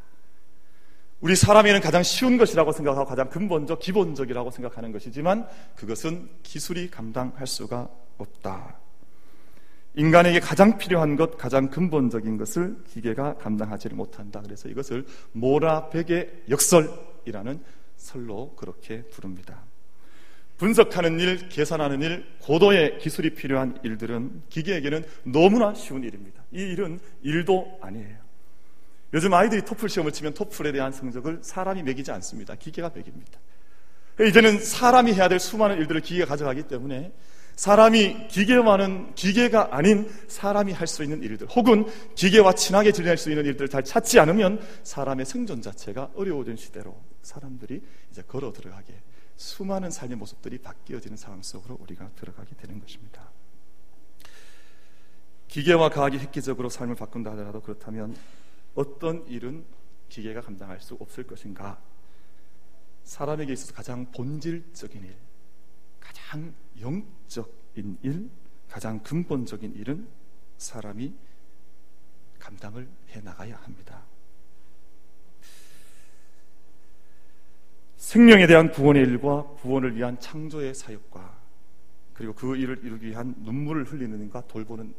우리 1.20 1.34
사람에는 1.34 1.80
가장 1.80 2.02
쉬운 2.02 2.36
것이라고 2.36 2.72
생각하고 2.72 3.08
가장 3.08 3.30
근본적, 3.30 3.80
기본적이라고 3.80 4.50
생각하는 4.50 4.92
것이지만 4.92 5.48
그것은 5.74 6.28
기술이 6.42 6.90
감당할 6.90 7.46
수가 7.46 7.88
없다. 8.18 8.78
인간에게 9.94 10.40
가장 10.40 10.76
필요한 10.76 11.16
것, 11.16 11.38
가장 11.38 11.70
근본적인 11.70 12.36
것을 12.36 12.76
기계가 12.88 13.38
감당하지를 13.38 13.96
못한다. 13.96 14.42
그래서 14.42 14.68
이것을 14.68 15.06
모라백의 15.32 16.44
역설이라는 16.50 17.64
설로 17.96 18.54
그렇게 18.56 19.02
부릅니다. 19.04 19.64
분석하는 20.58 21.20
일, 21.20 21.48
계산하는 21.48 22.02
일, 22.02 22.26
고도의 22.40 22.98
기술이 22.98 23.34
필요한 23.34 23.78
일들은 23.82 24.42
기계에게는 24.48 25.04
너무나 25.24 25.74
쉬운 25.74 26.02
일입니다. 26.02 26.42
이 26.52 26.60
일은 26.60 26.98
일도 27.22 27.78
아니에요. 27.82 28.16
요즘 29.12 29.32
아이들이 29.34 29.62
토플 29.62 29.88
시험을 29.88 30.12
치면 30.12 30.34
토플에 30.34 30.72
대한 30.72 30.92
성적을 30.92 31.40
사람이 31.42 31.82
매기지 31.82 32.10
않습니다. 32.12 32.54
기계가 32.54 32.90
매깁니다. 32.94 33.38
이제는 34.20 34.60
사람이 34.60 35.12
해야 35.12 35.28
될 35.28 35.38
수많은 35.38 35.76
일들을 35.78 36.00
기계가 36.00 36.26
가져가기 36.26 36.64
때문에 36.64 37.12
사람이 37.56 38.28
기계와는 38.28 39.14
기계가 39.14 39.68
아닌 39.74 40.10
사람이 40.28 40.72
할 40.72 40.86
수 40.86 41.02
있는 41.02 41.22
일들 41.22 41.46
혹은 41.48 41.86
기계와 42.14 42.52
친하게 42.54 42.92
지낼 42.92 43.16
수 43.16 43.30
있는 43.30 43.46
일들을 43.46 43.68
잘 43.68 43.82
찾지 43.82 44.18
않으면 44.20 44.60
사람의 44.82 45.24
생존 45.24 45.62
자체가 45.62 46.10
어려워진 46.14 46.56
시대로 46.56 47.02
사람들이 47.22 47.80
이제 48.10 48.22
걸어 48.26 48.52
들어가게 48.52 48.94
수많은 49.36 49.90
삶의 49.90 50.16
모습들이 50.16 50.58
바뀌어지는 50.58 51.16
상황 51.16 51.42
속으로 51.42 51.76
우리가 51.80 52.10
들어가게 52.16 52.54
되는 52.56 52.80
것입니다. 52.80 53.30
기계와 55.48 55.90
과학이 55.90 56.18
획기적으로 56.18 56.68
삶을 56.68 56.96
바꾼다 56.96 57.32
하더라도 57.32 57.60
그렇다면 57.60 58.16
어떤 58.74 59.26
일은 59.26 59.64
기계가 60.08 60.40
감당할 60.40 60.80
수 60.80 60.94
없을 61.00 61.26
것인가? 61.26 61.80
사람에게 63.04 63.52
있어서 63.52 63.72
가장 63.72 64.10
본질적인 64.10 65.04
일, 65.04 65.16
가장 66.00 66.54
영적인 66.80 67.98
일, 68.02 68.30
가장 68.68 69.02
근본적인 69.02 69.74
일은 69.76 70.08
사람이 70.58 71.14
감당을 72.38 72.88
해 73.10 73.20
나가야 73.20 73.56
합니다. 73.56 74.05
생명에 77.96 78.46
대한 78.46 78.70
구원의 78.70 79.02
일과 79.02 79.42
구원을 79.62 79.96
위한 79.96 80.18
창조의 80.20 80.74
사역과 80.74 81.36
그리고 82.12 82.34
그 82.34 82.56
일을 82.56 82.80
이루기 82.82 83.08
위한 83.08 83.34
눈물을 83.38 83.84
흘리는 83.84 84.30
것 84.30 84.46
돌보는 84.48 84.94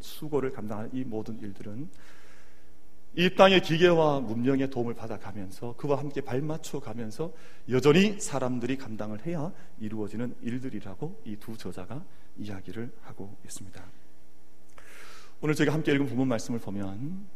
수고를 0.00 0.50
감당하는 0.50 0.90
이 0.92 1.04
모든 1.04 1.38
일들은 1.40 1.88
이 3.16 3.34
땅의 3.34 3.62
기계와 3.62 4.20
문명의 4.20 4.70
도움을 4.70 4.94
받아가면서 4.94 5.74
그와 5.76 5.98
함께 5.98 6.20
발맞춰 6.20 6.78
가면서 6.78 7.32
여전히 7.68 8.20
사람들이 8.20 8.76
감당을 8.78 9.26
해야 9.26 9.52
이루어지는 9.80 10.34
일들이라고 10.42 11.20
이 11.24 11.36
두 11.36 11.56
저자가 11.56 12.04
이야기를 12.38 12.92
하고 13.02 13.36
있습니다. 13.44 13.82
오늘 15.40 15.54
저희가 15.54 15.74
함께 15.74 15.92
읽은 15.92 16.06
부분 16.06 16.28
말씀을 16.28 16.60
보면 16.60 17.26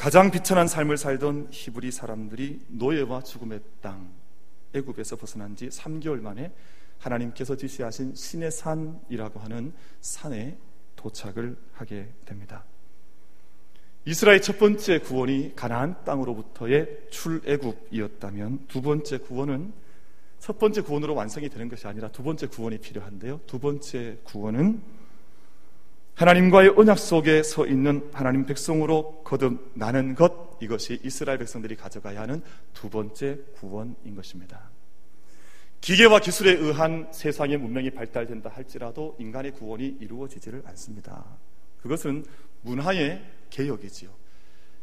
가장 0.00 0.30
비천한 0.30 0.66
삶을 0.66 0.96
살던 0.96 1.48
히브리 1.50 1.90
사람들이 1.90 2.60
노예와 2.68 3.22
죽음의 3.22 3.60
땅 3.82 4.10
애굽에서 4.72 5.16
벗어난 5.16 5.54
지 5.54 5.68
3개월 5.68 6.22
만에 6.22 6.54
하나님께서 6.96 7.54
지시하신 7.54 8.14
신의 8.14 8.50
산이라고 8.50 9.40
하는 9.40 9.74
산에 10.00 10.56
도착을 10.96 11.54
하게 11.74 12.08
됩니다. 12.24 12.64
이스라엘 14.06 14.40
첫 14.40 14.58
번째 14.58 15.00
구원이 15.00 15.54
가나안 15.54 16.02
땅으로부터의 16.02 17.08
출애굽이었다면 17.10 18.68
두 18.68 18.80
번째 18.80 19.18
구원은 19.18 19.74
첫 20.38 20.58
번째 20.58 20.80
구원으로 20.80 21.14
완성이 21.14 21.50
되는 21.50 21.68
것이 21.68 21.86
아니라 21.86 22.08
두 22.08 22.22
번째 22.22 22.46
구원이 22.46 22.78
필요한데요. 22.78 23.42
두 23.46 23.58
번째 23.58 24.16
구원은 24.24 24.80
하나님과의 26.14 26.74
언약 26.76 26.98
속에 26.98 27.42
서 27.42 27.66
있는 27.66 28.10
하나님 28.12 28.44
백성으로 28.44 29.22
거듭나는 29.24 30.14
것 30.14 30.58
이것이 30.60 31.00
이스라엘 31.02 31.38
백성들이 31.38 31.76
가져가야 31.76 32.20
하는 32.20 32.42
두 32.74 32.90
번째 32.90 33.38
구원인 33.54 34.14
것입니다. 34.14 34.70
기계와 35.80 36.20
기술에 36.20 36.52
의한 36.52 37.08
세상의 37.10 37.56
문명이 37.56 37.90
발달된다 37.90 38.50
할지라도 38.50 39.16
인간의 39.18 39.52
구원이 39.52 39.96
이루어지지를 40.00 40.62
않습니다. 40.66 41.24
그것은 41.82 42.24
문화의 42.60 43.24
개혁이지요. 43.48 44.10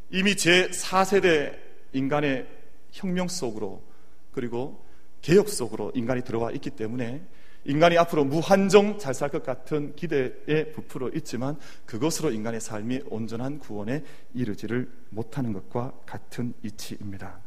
이미 0.10 0.36
제 0.36 0.70
4세대 0.70 1.56
인간의 1.94 2.48
혁명 2.92 3.28
속으로 3.28 3.84
그리고 4.32 4.84
개혁 5.22 5.50
속으로 5.50 5.92
인간이 5.94 6.24
들어와 6.24 6.52
있기 6.52 6.72
때문에 6.72 7.22
인간이 7.68 7.98
앞으로 7.98 8.24
무한정 8.24 8.98
잘 8.98 9.14
살 9.14 9.30
것 9.30 9.44
같은 9.44 9.94
기대에 9.96 10.72
부풀어 10.74 11.10
있지만 11.16 11.58
그것으로 11.86 12.32
인간의 12.32 12.62
삶이 12.62 13.02
온전한 13.10 13.60
구원에 13.60 14.04
이르지를 14.34 14.90
못하는 15.10 15.54
것과 15.54 15.94
같은 16.06 16.54
이치입니다. 16.64 17.40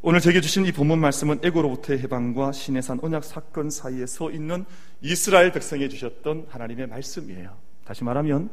오늘 0.00 0.20
제게 0.20 0.40
주신 0.40 0.66
이 0.66 0.72
본문 0.72 0.98
말씀은 0.98 1.40
에고로부터의 1.42 2.00
해방과 2.00 2.52
신해산 2.52 3.00
언약 3.02 3.24
사건 3.24 3.70
사이에 3.70 4.06
서 4.06 4.30
있는 4.30 4.64
이스라엘 5.00 5.52
백성에 5.52 5.88
주셨던 5.88 6.46
하나님의 6.50 6.88
말씀이에요. 6.88 7.56
다시 7.84 8.04
말하면 8.04 8.50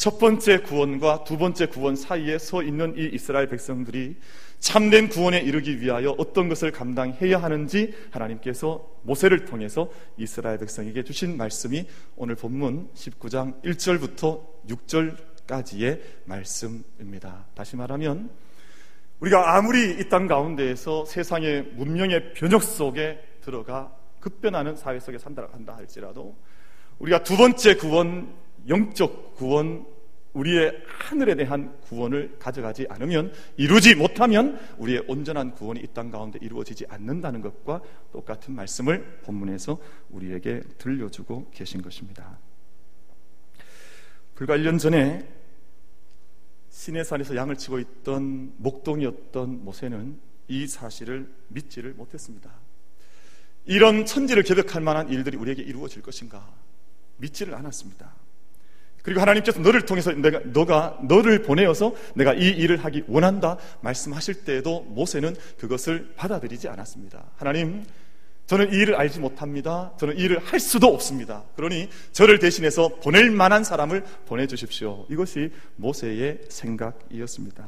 첫 0.00 0.18
번째 0.18 0.62
구원과 0.62 1.24
두 1.24 1.36
번째 1.36 1.66
구원 1.66 1.94
사이에 1.94 2.38
서 2.38 2.62
있는 2.62 2.94
이 2.96 3.10
이스라엘 3.12 3.50
백성들이 3.50 4.16
참된 4.58 5.10
구원에 5.10 5.40
이르기 5.40 5.78
위하여 5.78 6.14
어떤 6.16 6.48
것을 6.48 6.72
감당해야 6.72 7.36
하는지 7.42 7.92
하나님께서 8.10 8.82
모세를 9.02 9.44
통해서 9.44 9.90
이스라엘 10.16 10.56
백성에게 10.56 11.04
주신 11.04 11.36
말씀이 11.36 11.86
오늘 12.16 12.34
본문 12.34 12.88
19장 12.94 13.62
1절부터 13.62 14.42
6절까지의 14.70 16.00
말씀입니다. 16.24 17.44
다시 17.54 17.76
말하면 17.76 18.30
우리가 19.20 19.54
아무리 19.54 19.98
이 20.00 20.08
땅 20.08 20.26
가운데에서 20.26 21.04
세상의 21.04 21.72
문명의 21.74 22.32
변혁 22.32 22.62
속에 22.62 23.20
들어가 23.42 23.94
급변하는 24.20 24.76
사회 24.76 24.98
속에 24.98 25.18
산다 25.18 25.46
한다 25.52 25.76
할지라도 25.76 26.38
우리가 27.00 27.22
두 27.22 27.36
번째 27.36 27.74
구원, 27.76 28.34
영적 28.68 29.36
구원, 29.36 29.86
우리의 30.32 30.84
하늘에 30.86 31.34
대한 31.34 31.76
구원을 31.80 32.36
가져가지 32.38 32.86
않으면 32.88 33.32
이루지 33.56 33.96
못하면 33.96 34.60
우리의 34.78 35.04
온전한 35.08 35.52
구원이 35.52 35.80
이 35.80 35.86
땅 35.92 36.10
가운데 36.10 36.38
이루어지지 36.40 36.86
않는다는 36.88 37.40
것과 37.40 37.82
똑같은 38.12 38.54
말씀을 38.54 39.20
본문에서 39.24 39.78
우리에게 40.10 40.62
들려주고 40.78 41.50
계신 41.52 41.82
것입니다. 41.82 42.38
불과 44.36 44.56
1년 44.56 44.78
전에 44.78 45.28
시내산에서 46.70 47.34
양을 47.34 47.56
치고 47.56 47.80
있던 47.80 48.54
목동이었던 48.58 49.64
모세는 49.64 50.18
이 50.46 50.66
사실을 50.66 51.28
믿지를 51.48 51.94
못했습니다. 51.94 52.50
이런 53.64 54.06
천지를 54.06 54.44
개벽할 54.44 54.80
만한 54.80 55.08
일들이 55.10 55.36
우리에게 55.36 55.62
이루어질 55.62 56.02
것인가 56.02 56.48
믿지를 57.18 57.54
않았습니다. 57.54 58.19
그리고 59.02 59.20
하나님께서 59.20 59.60
너를 59.60 59.82
통해서 59.82 60.12
내가 60.12 60.40
너가 60.44 60.98
너를 61.02 61.42
보내어서 61.42 61.94
내가 62.14 62.34
이 62.34 62.48
일을 62.48 62.84
하기 62.84 63.04
원한다 63.08 63.56
말씀하실 63.80 64.44
때에도 64.44 64.82
모세는 64.82 65.36
그것을 65.58 66.12
받아들이지 66.16 66.68
않았습니다. 66.68 67.24
하나님 67.36 67.84
저는 68.46 68.72
이 68.72 68.78
일을 68.78 68.96
알지 68.96 69.20
못합니다. 69.20 69.92
저는 69.96 70.18
이 70.18 70.22
일을 70.22 70.40
할 70.40 70.58
수도 70.58 70.88
없습니다. 70.88 71.44
그러니 71.54 71.88
저를 72.10 72.40
대신해서 72.40 72.88
보낼 72.96 73.30
만한 73.30 73.62
사람을 73.62 74.02
보내주십시오. 74.26 75.06
이것이 75.08 75.52
모세의 75.76 76.40
생각이었습니다. 76.48 77.64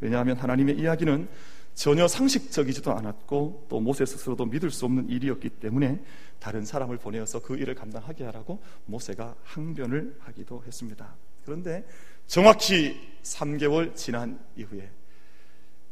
왜냐하면 0.00 0.36
하나님의 0.36 0.78
이야기는 0.78 1.28
전혀 1.76 2.08
상식적이지도 2.08 2.90
않았고 2.90 3.66
또 3.68 3.80
모세 3.80 4.06
스스로도 4.06 4.46
믿을 4.46 4.70
수 4.70 4.86
없는 4.86 5.10
일이었기 5.10 5.50
때문에 5.50 6.02
다른 6.40 6.64
사람을 6.64 6.96
보내어서 6.96 7.40
그 7.42 7.56
일을 7.56 7.74
감당하게 7.74 8.24
하라고 8.24 8.62
모세가 8.86 9.36
항변을 9.44 10.16
하기도 10.20 10.64
했습니다. 10.66 11.14
그런데 11.44 11.86
정확히 12.26 12.98
3개월 13.22 13.94
지난 13.94 14.40
이후에 14.56 14.90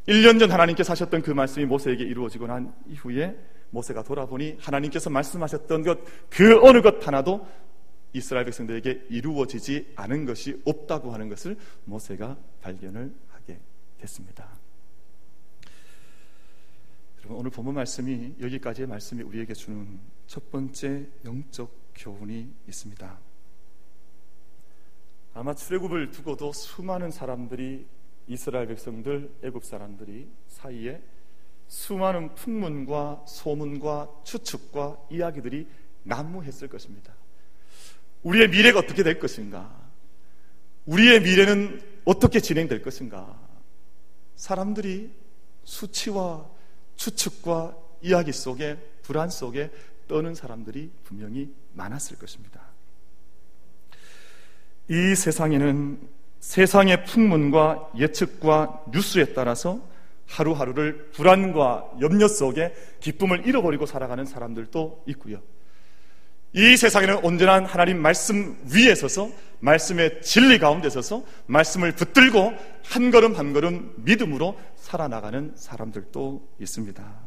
1년 0.08 0.40
전 0.40 0.50
하나님께서 0.50 0.92
하셨던 0.92 1.20
그 1.20 1.30
말씀이 1.30 1.66
모세에게 1.66 2.02
이루어지고 2.02 2.46
난 2.46 2.74
이후에 2.88 3.36
모세가 3.70 4.04
돌아보니 4.04 4.56
하나님께서 4.60 5.10
말씀하셨던 5.10 5.82
것 5.82 5.98
그 6.30 6.66
어느 6.66 6.80
것 6.80 7.06
하나도 7.06 7.46
이스라엘 8.14 8.46
백성들에게 8.46 9.06
이루어지지 9.10 9.92
않은 9.96 10.24
것이 10.24 10.62
없다고 10.64 11.12
하는 11.12 11.28
것을 11.28 11.58
모세가 11.84 12.38
발견을 12.62 13.12
하게 13.28 13.60
됐습니다. 13.98 14.53
오늘 17.28 17.50
본문 17.50 17.74
말씀이 17.74 18.34
여기까지의 18.40 18.86
말씀이 18.86 19.22
우리에게 19.22 19.54
주는 19.54 19.98
첫 20.26 20.50
번째 20.50 21.06
영적 21.24 21.70
교훈이 21.94 22.52
있습니다. 22.68 23.18
아마 25.32 25.54
출애굽을 25.54 26.10
두고도 26.10 26.52
수많은 26.52 27.10
사람들이 27.10 27.86
이스라엘 28.26 28.66
백성들, 28.68 29.30
애굽 29.42 29.64
사람들이 29.64 30.28
사이에 30.48 31.02
수많은 31.66 32.34
풍문과 32.34 33.24
소문과 33.26 34.10
추측과 34.24 35.06
이야기들이 35.10 35.66
난무했을 36.02 36.68
것입니다. 36.68 37.14
우리의 38.22 38.48
미래가 38.48 38.78
어떻게 38.78 39.02
될 39.02 39.18
것인가? 39.18 39.82
우리의 40.86 41.22
미래는 41.22 41.80
어떻게 42.04 42.40
진행될 42.40 42.82
것인가? 42.82 43.40
사람들이 44.36 45.10
수치와 45.64 46.53
추측과 46.96 47.76
이야기 48.02 48.32
속에 48.32 48.76
불안 49.02 49.30
속에 49.30 49.70
떠는 50.08 50.34
사람들이 50.34 50.90
분명히 51.04 51.52
많았을 51.72 52.18
것입니다. 52.18 52.60
이 54.88 55.14
세상에는 55.14 55.98
세상의 56.40 57.06
풍문과 57.06 57.92
예측과 57.96 58.84
뉴스에 58.92 59.32
따라서 59.32 59.80
하루하루를 60.26 61.10
불안과 61.12 61.90
염려 62.00 62.28
속에 62.28 62.74
기쁨을 63.00 63.46
잃어버리고 63.46 63.86
살아가는 63.86 64.24
사람들도 64.26 65.04
있고요. 65.06 65.40
이 66.54 66.76
세상에는 66.76 67.24
온전한 67.24 67.64
하나님 67.64 68.00
말씀 68.00 68.56
위에 68.72 68.94
서서 68.94 69.28
말씀의 69.58 70.22
진리 70.22 70.60
가운데 70.60 70.88
서서 70.88 71.24
말씀을 71.46 71.96
붙들고 71.96 72.52
한 72.84 73.10
걸음 73.10 73.34
한 73.34 73.52
걸음 73.52 73.92
믿음으로 73.96 74.56
살아나가는 74.76 75.52
사람들도 75.56 76.56
있습니다. 76.60 77.26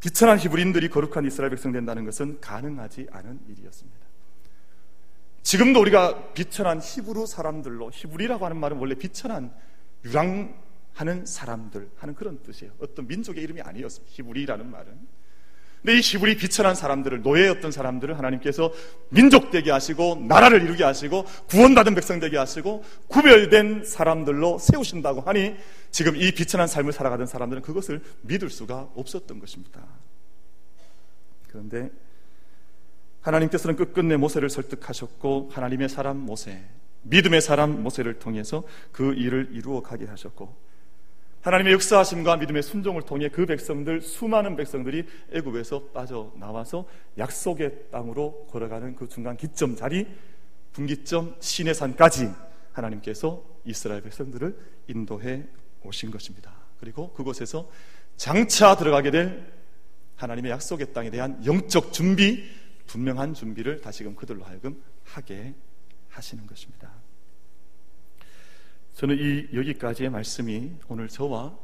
비천한 0.00 0.38
히브리인들이 0.38 0.90
거룩한 0.90 1.24
이스라엘 1.24 1.50
백성 1.50 1.72
된다는 1.72 2.04
것은 2.04 2.40
가능하지 2.40 3.06
않은 3.10 3.40
일이었습니다. 3.48 4.00
지금도 5.42 5.80
우리가 5.80 6.34
비천한 6.34 6.80
히브리 6.82 7.26
사람들로 7.26 7.90
히브리라고 7.94 8.44
하는 8.44 8.58
말은 8.58 8.76
원래 8.76 8.94
비천한 8.94 9.50
유랑 10.04 10.54
하는 10.92 11.24
사람들 11.24 11.90
하는 11.96 12.14
그런 12.14 12.42
뜻이에요. 12.42 12.74
어떤 12.80 13.06
민족의 13.06 13.42
이름이 13.44 13.62
아니었습니다. 13.62 14.12
히브리라는 14.14 14.70
말은 14.70 15.19
근데 15.82 15.96
이 15.96 16.00
히브리 16.00 16.36
비천한 16.36 16.74
사람들을 16.74 17.22
노예였던 17.22 17.72
사람들을 17.72 18.18
하나님께서 18.18 18.72
민족 19.08 19.50
되게 19.50 19.70
하시고 19.70 20.24
나라를 20.28 20.62
이루게 20.62 20.84
하시고 20.84 21.24
구원받은 21.48 21.94
백성 21.94 22.20
되게 22.20 22.36
하시고 22.36 22.84
구별된 23.08 23.84
사람들로 23.84 24.58
세우신다고 24.58 25.22
하니 25.22 25.56
지금 25.90 26.16
이 26.16 26.32
비천한 26.32 26.66
삶을 26.66 26.92
살아가던 26.92 27.26
사람들은 27.26 27.62
그것을 27.62 28.02
믿을 28.22 28.50
수가 28.50 28.90
없었던 28.94 29.40
것입니다. 29.40 29.80
그런데 31.48 31.90
하나님께서는 33.22 33.76
끝끝내 33.76 34.16
모세를 34.16 34.50
설득하셨고 34.50 35.50
하나님의 35.52 35.88
사람 35.88 36.18
모세, 36.18 36.62
믿음의 37.02 37.40
사람 37.40 37.82
모세를 37.82 38.18
통해서 38.18 38.64
그 38.92 39.14
일을 39.14 39.50
이루어 39.52 39.82
가게 39.82 40.06
하셨고 40.06 40.54
하나님의 41.42 41.72
역사하심과 41.72 42.36
믿음의 42.36 42.62
순종을 42.62 43.02
통해 43.02 43.28
그 43.28 43.46
백성들 43.46 44.02
수많은 44.02 44.56
백성들이 44.56 45.06
애굽에서 45.32 45.84
빠져 45.94 46.32
나와서 46.36 46.86
약속의 47.16 47.90
땅으로 47.90 48.46
걸어가는 48.50 48.94
그 48.94 49.08
중간 49.08 49.36
기점 49.36 49.74
자리 49.74 50.06
분기점 50.72 51.36
시내산까지 51.40 52.30
하나님께서 52.72 53.42
이스라엘 53.64 54.02
백성들을 54.02 54.56
인도해 54.88 55.44
오신 55.82 56.10
것입니다. 56.10 56.52
그리고 56.78 57.12
그곳에서 57.12 57.70
장차 58.16 58.76
들어가게 58.76 59.10
될 59.10 59.60
하나님의 60.16 60.52
약속의 60.52 60.92
땅에 60.92 61.10
대한 61.10 61.44
영적 61.46 61.94
준비, 61.94 62.44
분명한 62.86 63.32
준비를 63.32 63.80
다시금 63.80 64.14
그들로 64.14 64.44
하여금 64.44 64.82
하게 65.04 65.54
하시는 66.10 66.46
것입니다. 66.46 66.89
저는 69.00 69.16
이 69.18 69.56
여기까지의 69.56 70.10
말씀이 70.10 70.72
오늘 70.88 71.08
저와 71.08 71.56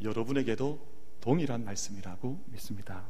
여러분에게도 0.00 0.78
동일한 1.20 1.64
말씀이라고 1.64 2.44
믿습니다. 2.52 3.02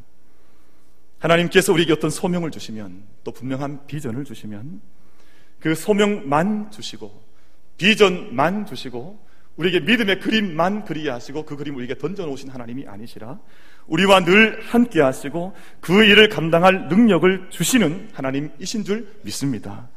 하나님께서 1.18 1.70
우리에게 1.74 1.92
어떤 1.92 2.08
소명을 2.08 2.50
주시면 2.50 3.02
또 3.22 3.32
분명한 3.32 3.86
비전을 3.86 4.24
주시면 4.24 4.80
그 5.60 5.74
소명만 5.74 6.70
주시고 6.70 7.22
비전만 7.76 8.64
주시고 8.64 9.22
우리에게 9.56 9.80
믿음의 9.80 10.20
그림만 10.20 10.86
그리게 10.86 11.10
하시고 11.10 11.44
그 11.44 11.58
그림 11.58 11.76
우리에게 11.76 11.98
던져 11.98 12.24
놓으신 12.24 12.48
하나님이 12.48 12.86
아니시라 12.86 13.38
우리와 13.88 14.24
늘 14.24 14.58
함께 14.62 15.02
하시고 15.02 15.54
그 15.82 16.02
일을 16.02 16.30
감당할 16.30 16.88
능력을 16.88 17.50
주시는 17.50 18.08
하나님이신 18.14 18.84
줄 18.84 19.18
믿습니다. 19.22 19.90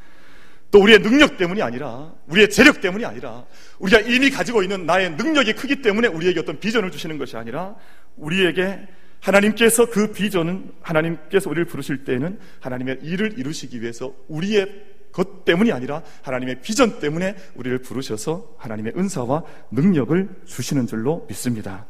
또 0.70 0.82
우리의 0.82 1.00
능력 1.00 1.38
때문이 1.38 1.62
아니라 1.62 2.14
우리의 2.28 2.50
재력 2.50 2.82
때문이 2.82 3.06
아니라 3.06 3.46
우리가 3.80 4.02
이미 4.02 4.30
가지고 4.30 4.64
있는 4.64 4.86
나의 4.86 5.12
능력이 5.12 5.54
크기 5.54 5.82
때문에 5.82 6.08
우리에게 6.08 6.40
어떤 6.42 6.60
비전을 6.60 6.92
주시는 6.92 7.18
것이 7.18 7.38
아니라 7.38 7.76
우리에게 8.18 8.88
하나님께서 9.22 9.90
그 9.90 10.12
비전은 10.12 10.74
하나님께서 10.82 11.50
우리를 11.50 11.66
부르실 11.66 12.04
때에는 12.04 12.40
하나님의 12.60 13.00
일을 13.02 13.40
이루시기 13.40 13.82
위해서 13.82 14.14
우리의 14.28 14.98
것 15.12 15.46
때문이 15.46 15.72
아니라 15.72 16.04
하나님의 16.22 16.62
비전 16.62 17.00
때문에 17.00 17.36
우리를 17.56 17.80
부르셔서 17.80 18.56
하나님의 18.60 18.94
은사와 18.96 19.44
능력을 19.72 20.44
주시는 20.46 20.86
줄로 20.86 21.26
믿습니다. 21.28 21.88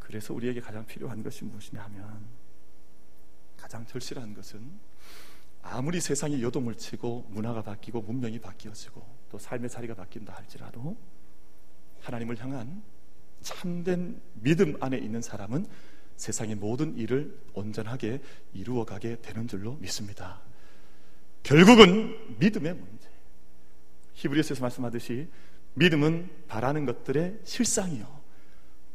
그래서 0.00 0.34
우리에게 0.34 0.60
가장 0.60 0.84
필요한 0.86 1.22
것이 1.22 1.44
무엇이냐 1.44 1.80
하면 1.84 2.24
가장 3.56 3.86
절실한 3.86 4.34
것은 4.34 4.60
아무리 5.62 6.00
세상이 6.00 6.42
요동을 6.42 6.74
치고 6.76 7.26
문화가 7.30 7.62
바뀌고 7.62 8.02
문명이 8.02 8.38
바뀌어지고 8.38 9.06
또 9.30 9.38
삶의 9.38 9.70
자리가 9.70 9.94
바뀐다 9.94 10.32
할지라도 10.34 10.96
하나님을 12.00 12.38
향한 12.40 12.82
참된 13.40 14.20
믿음 14.34 14.76
안에 14.80 14.98
있는 14.98 15.22
사람은 15.22 15.66
세상의 16.16 16.56
모든 16.56 16.96
일을 16.96 17.38
온전하게 17.54 18.20
이루어가게 18.52 19.20
되는 19.22 19.48
줄로 19.48 19.76
믿습니다. 19.76 20.40
결국은 21.42 22.38
믿음의 22.38 22.74
문제. 22.74 23.08
히브리서에서 24.14 24.60
말씀하듯이 24.60 25.28
믿음은 25.74 26.28
바라는 26.48 26.84
것들의 26.84 27.40
실상이요. 27.44 28.20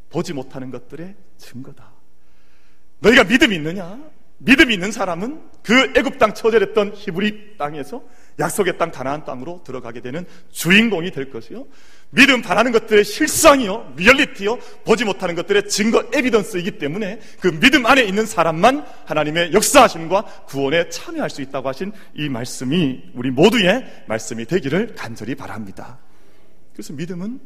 보지 0.09 0.33
못하는 0.33 0.69
것들의 0.69 1.15
증거다. 1.37 1.91
너희가 2.99 3.23
믿음이 3.23 3.55
있느냐? 3.55 4.11
믿음이 4.37 4.73
있는 4.73 4.91
사람은 4.91 5.41
그 5.63 5.93
애굽 5.95 6.17
땅 6.17 6.33
처절했던 6.33 6.93
히브리 6.95 7.57
땅에서 7.57 8.03
약속의 8.37 8.77
땅 8.77 8.91
가나안 8.91 9.23
땅으로 9.23 9.63
들어가게 9.63 10.01
되는 10.01 10.25
주인공이 10.51 11.11
될 11.11 11.29
것이요. 11.29 11.65
믿음 12.09 12.41
바라는 12.41 12.71
것들의 12.71 13.03
실상이요, 13.03 13.93
리얼리티요, 13.95 14.57
보지 14.85 15.05
못하는 15.05 15.35
것들의 15.35 15.67
증거 15.69 16.05
에비던스이기 16.13 16.77
때문에 16.77 17.19
그 17.39 17.59
믿음 17.59 17.85
안에 17.85 18.03
있는 18.03 18.25
사람만 18.25 18.85
하나님의 19.05 19.53
역사하심과 19.53 20.45
구원에 20.47 20.89
참여할 20.89 21.29
수 21.29 21.41
있다고 21.41 21.69
하신 21.69 21.93
이 22.13 22.29
말씀이 22.29 23.11
우리 23.13 23.31
모두의 23.31 24.03
말씀이 24.07 24.45
되기를 24.45 24.95
간절히 24.95 25.35
바랍니다. 25.35 25.99
그래서 26.73 26.93
믿음은 26.93 27.39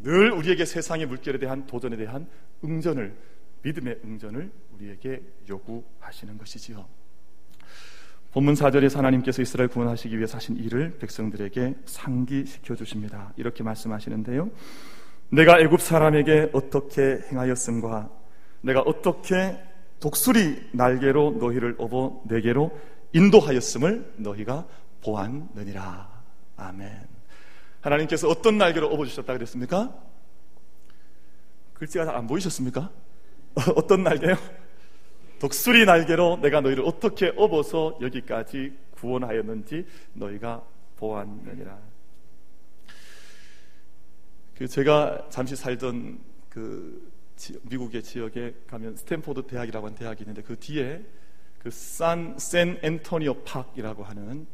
늘 0.00 0.32
우리에게 0.32 0.64
세상의 0.64 1.06
물결에 1.06 1.38
대한 1.38 1.66
도전에 1.66 1.96
대한 1.96 2.26
응전을 2.64 3.16
믿음의 3.62 4.00
응전을 4.04 4.50
우리에게 4.74 5.22
요구하시는 5.48 6.38
것이지요. 6.38 6.86
본문 8.32 8.54
4절에서 8.54 8.96
하나님께서 8.96 9.42
이스라엘 9.42 9.68
구원하시기 9.68 10.16
위해서 10.16 10.36
하신 10.36 10.56
일을 10.58 10.98
백성들에게 10.98 11.74
상기시켜 11.86 12.74
주십니다. 12.76 13.32
이렇게 13.36 13.62
말씀하시는데요. 13.62 14.50
내가 15.30 15.58
애굽 15.60 15.80
사람에게 15.80 16.50
어떻게 16.52 17.20
행하였음과 17.30 18.10
내가 18.60 18.80
어떻게 18.80 19.58
독수리 20.00 20.70
날개로 20.72 21.36
너희를 21.40 21.76
업어 21.78 22.22
내게로 22.26 22.78
인도하였음을 23.12 24.14
너희가 24.18 24.66
보았느니라. 25.02 26.22
아멘. 26.56 27.08
하나님께서 27.80 28.28
어떤 28.28 28.58
날개로 28.58 28.88
업어 28.88 29.04
주셨다 29.06 29.32
그랬습니까? 29.32 29.94
글자가 31.74 32.16
안 32.16 32.26
보이셨습니까? 32.26 32.90
어떤 33.74 34.02
날개요? 34.04 34.36
독수리 35.38 35.84
날개로 35.84 36.38
내가 36.40 36.60
너희를 36.60 36.84
어떻게 36.84 37.32
업어서 37.36 37.98
여기까지 38.00 38.76
구원하였는지 38.92 39.86
너희가 40.14 40.64
보았느니라. 40.96 41.78
그 44.56 44.66
제가 44.66 45.28
잠시 45.30 45.54
살던 45.54 46.18
그 46.48 47.12
미국의 47.62 48.02
지역에 48.02 48.54
가면 48.66 48.96
스탠포드 48.96 49.46
대학이라고 49.46 49.86
하는 49.86 49.96
대학이 49.96 50.22
있는데 50.22 50.42
그 50.42 50.58
뒤에 50.58 51.04
그산센 51.60 52.80
앤토니오 52.82 53.42
팍이라고 53.44 54.02
하는 54.04 54.46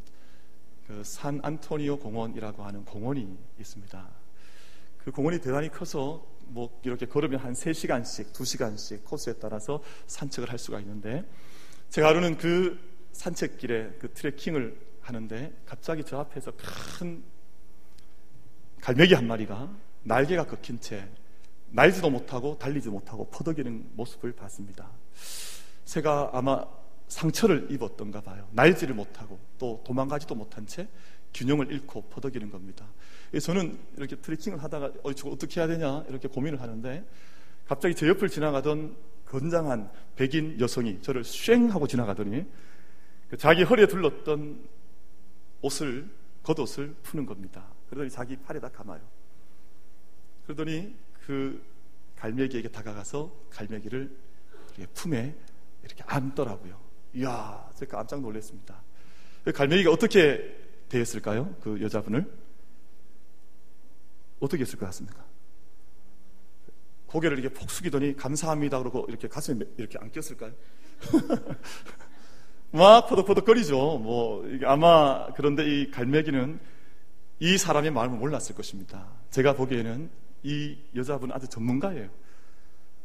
그 0.86 1.02
산 1.02 1.40
안토니오 1.42 1.98
공원이라고 1.98 2.62
하는 2.62 2.84
공원이 2.84 3.38
있습니다. 3.58 4.06
그 4.98 5.10
공원이 5.10 5.40
대단히 5.40 5.70
커서 5.70 6.26
뭐 6.48 6.80
이렇게 6.84 7.06
걸으면 7.06 7.40
한 7.40 7.52
3시간씩, 7.52 8.32
2시간씩 8.32 9.04
코스에 9.04 9.34
따라서 9.34 9.82
산책을 10.06 10.50
할 10.50 10.58
수가 10.58 10.80
있는데 10.80 11.24
제가 11.90 12.08
하루는 12.08 12.36
그 12.38 12.78
산책길에 13.12 13.96
그 13.98 14.12
트레킹을 14.12 14.78
하는데 15.00 15.52
갑자기 15.66 16.02
저 16.04 16.18
앞에서 16.18 16.52
큰 16.98 17.22
갈매기 18.80 19.14
한 19.14 19.26
마리가 19.26 19.70
날개가 20.02 20.46
꺾인 20.46 20.80
채 20.80 21.08
날지도 21.70 22.10
못하고 22.10 22.58
달리지 22.58 22.88
못하고 22.88 23.28
퍼덕이는 23.30 23.90
모습을 23.94 24.32
봤습니다. 24.32 24.90
새가 25.84 26.30
아마 26.32 26.64
상처를 27.08 27.68
입었던가 27.70 28.20
봐요. 28.20 28.48
날지를 28.52 28.94
못하고 28.94 29.38
또 29.58 29.82
도망가지도 29.84 30.34
못한 30.34 30.66
채 30.66 30.88
균형을 31.32 31.72
잃고 31.72 32.02
퍼덕이는 32.10 32.50
겁니다. 32.50 32.86
저는 33.40 33.78
이렇게 33.96 34.16
트레킹을 34.16 34.62
하다가 34.62 34.92
어, 35.02 35.12
저거 35.12 35.30
어떻게 35.30 35.60
해야 35.60 35.66
되냐 35.66 36.04
이렇게 36.08 36.28
고민을 36.28 36.60
하는데 36.60 37.04
갑자기 37.66 37.94
제 37.94 38.08
옆을 38.08 38.28
지나가던 38.28 38.96
건장한 39.26 39.90
백인 40.16 40.60
여성이 40.60 41.00
저를 41.02 41.24
쉥 41.24 41.70
하고 41.70 41.86
지나가더니 41.86 42.44
그 43.28 43.36
자기 43.36 43.62
허리에 43.62 43.86
둘렀던 43.86 44.68
옷을 45.62 46.08
겉옷을 46.42 46.94
푸는 47.02 47.26
겁니다. 47.26 47.66
그러더니 47.88 48.10
자기 48.10 48.36
팔에다 48.36 48.68
감아요. 48.68 49.00
그러더니 50.44 50.94
그 51.26 51.62
갈매기에게 52.16 52.68
다가가서 52.68 53.34
갈매기를 53.50 54.14
품에 54.92 55.34
이렇게 55.82 56.04
안더라고요. 56.06 56.78
이야, 57.14 57.70
제가 57.76 57.98
깜짝 57.98 58.20
놀랐습니다. 58.20 58.82
그 59.44 59.52
갈매기가 59.52 59.90
어떻게 59.90 60.54
되었을까요? 60.88 61.54
그 61.60 61.80
여자분을? 61.80 62.43
어떻게 64.44 64.62
했을 64.62 64.78
것 64.78 64.86
같습니까? 64.86 65.24
고개를 67.06 67.38
이렇게 67.38 67.54
폭 67.54 67.70
숙이더니 67.70 68.16
감사합니다 68.16 68.78
그러고 68.78 69.06
이렇게 69.08 69.28
가슴에 69.28 69.64
이렇게 69.76 69.98
안 70.00 70.10
꼈을까요? 70.10 70.52
막 72.72 73.06
포덕포덕거리죠. 73.08 73.98
뭐 73.98 74.44
아마 74.64 75.32
그런데 75.34 75.64
이 75.64 75.90
갈매기는 75.90 76.58
이 77.38 77.58
사람의 77.58 77.92
마음을 77.92 78.18
몰랐을 78.18 78.54
것입니다. 78.56 79.06
제가 79.30 79.54
보기에는 79.54 80.10
이 80.42 80.76
여자분은 80.96 81.34
아주 81.34 81.46
전문가예요. 81.48 82.10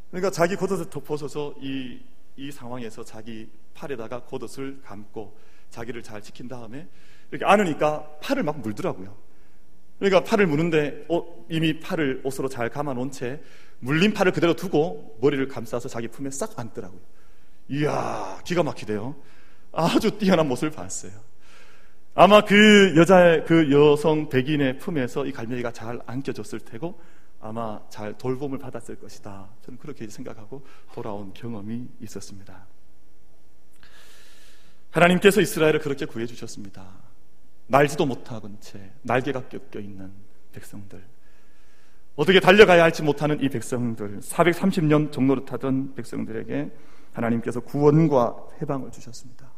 그러니까 0.09 0.31
자기 0.31 0.55
겉옷을 0.55 0.87
벗어서 0.89 1.53
이, 1.61 1.99
이 2.35 2.51
상황에서 2.51 3.03
자기 3.03 3.47
팔에다가 3.75 4.21
겉옷을 4.25 4.81
감고 4.81 5.37
자기를 5.69 6.01
잘 6.01 6.21
지킨 6.21 6.47
다음에 6.47 6.87
이렇게 7.29 7.45
안으니까 7.45 8.17
팔을 8.21 8.43
막 8.43 8.59
물더라고요. 8.59 9.28
그러니까 9.99 10.23
팔을 10.23 10.47
무는데 10.47 11.05
어, 11.09 11.45
이미 11.49 11.79
팔을 11.79 12.21
옷으로 12.23 12.47
잘 12.49 12.69
감아놓은 12.69 13.11
채 13.11 13.41
물린 13.79 14.13
팔을 14.13 14.31
그대로 14.31 14.55
두고 14.55 15.17
머리를 15.21 15.47
감싸서 15.47 15.89
자기 15.89 16.07
품에 16.07 16.31
싹 16.31 16.57
안더라고요. 16.57 16.99
이야, 17.69 18.41
기가 18.45 18.63
막히대요. 18.63 19.15
아주 19.71 20.17
뛰어난 20.17 20.47
모습을 20.47 20.71
봤어요. 20.71 21.11
아마 22.15 22.41
그 22.41 22.93
여자의, 22.97 23.45
그 23.45 23.71
여성 23.71 24.29
백인의 24.29 24.79
품에서 24.79 25.25
이 25.25 25.31
갈매기가 25.31 25.71
잘 25.71 26.01
안겨졌을 26.05 26.59
테고 26.59 26.99
아마 27.39 27.79
잘 27.89 28.17
돌봄을 28.17 28.57
받았을 28.57 28.95
것이다. 28.95 29.47
저는 29.63 29.79
그렇게 29.79 30.07
생각하고 30.09 30.65
돌아온 30.93 31.33
경험이 31.33 31.87
있었습니다. 32.01 32.65
하나님께서 34.91 35.39
이스라엘을 35.39 35.79
그렇게 35.79 36.05
구해 36.05 36.25
주셨습니다. 36.25 37.08
날지도 37.69 38.05
못하건 38.05 38.57
채 38.59 38.91
날개가 39.03 39.47
껴껴 39.47 39.79
있는 39.79 40.11
백성들. 40.51 41.01
어떻게 42.15 42.39
달려가야 42.39 42.83
할지 42.83 43.01
못하는 43.01 43.41
이 43.41 43.47
백성들, 43.47 44.19
430년 44.19 45.11
종로를 45.11 45.45
타던 45.45 45.95
백성들에게 45.95 46.69
하나님께서 47.13 47.61
구원과 47.61 48.35
해방을 48.61 48.91
주셨습니다. 48.91 49.49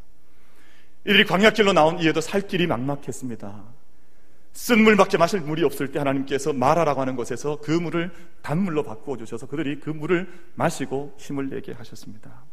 이들이 1.04 1.24
광야길로 1.24 1.72
나온 1.72 1.98
이에도 1.98 2.20
살 2.20 2.46
길이 2.46 2.66
막막했습니다. 2.66 3.64
쓴 4.52 4.84
물밖에 4.84 5.16
마실 5.16 5.40
물이 5.40 5.64
없을 5.64 5.90
때 5.90 5.98
하나님께서 5.98 6.52
마라라고 6.52 7.00
하는 7.00 7.16
곳에서 7.16 7.58
그 7.60 7.72
물을 7.72 8.12
단물로 8.42 8.82
바꾸어 8.82 9.16
주셔서 9.16 9.46
그들이 9.46 9.80
그 9.80 9.90
물을 9.90 10.30
마시고 10.54 11.14
힘을 11.18 11.48
내게 11.48 11.72
하셨습니다. 11.72 12.44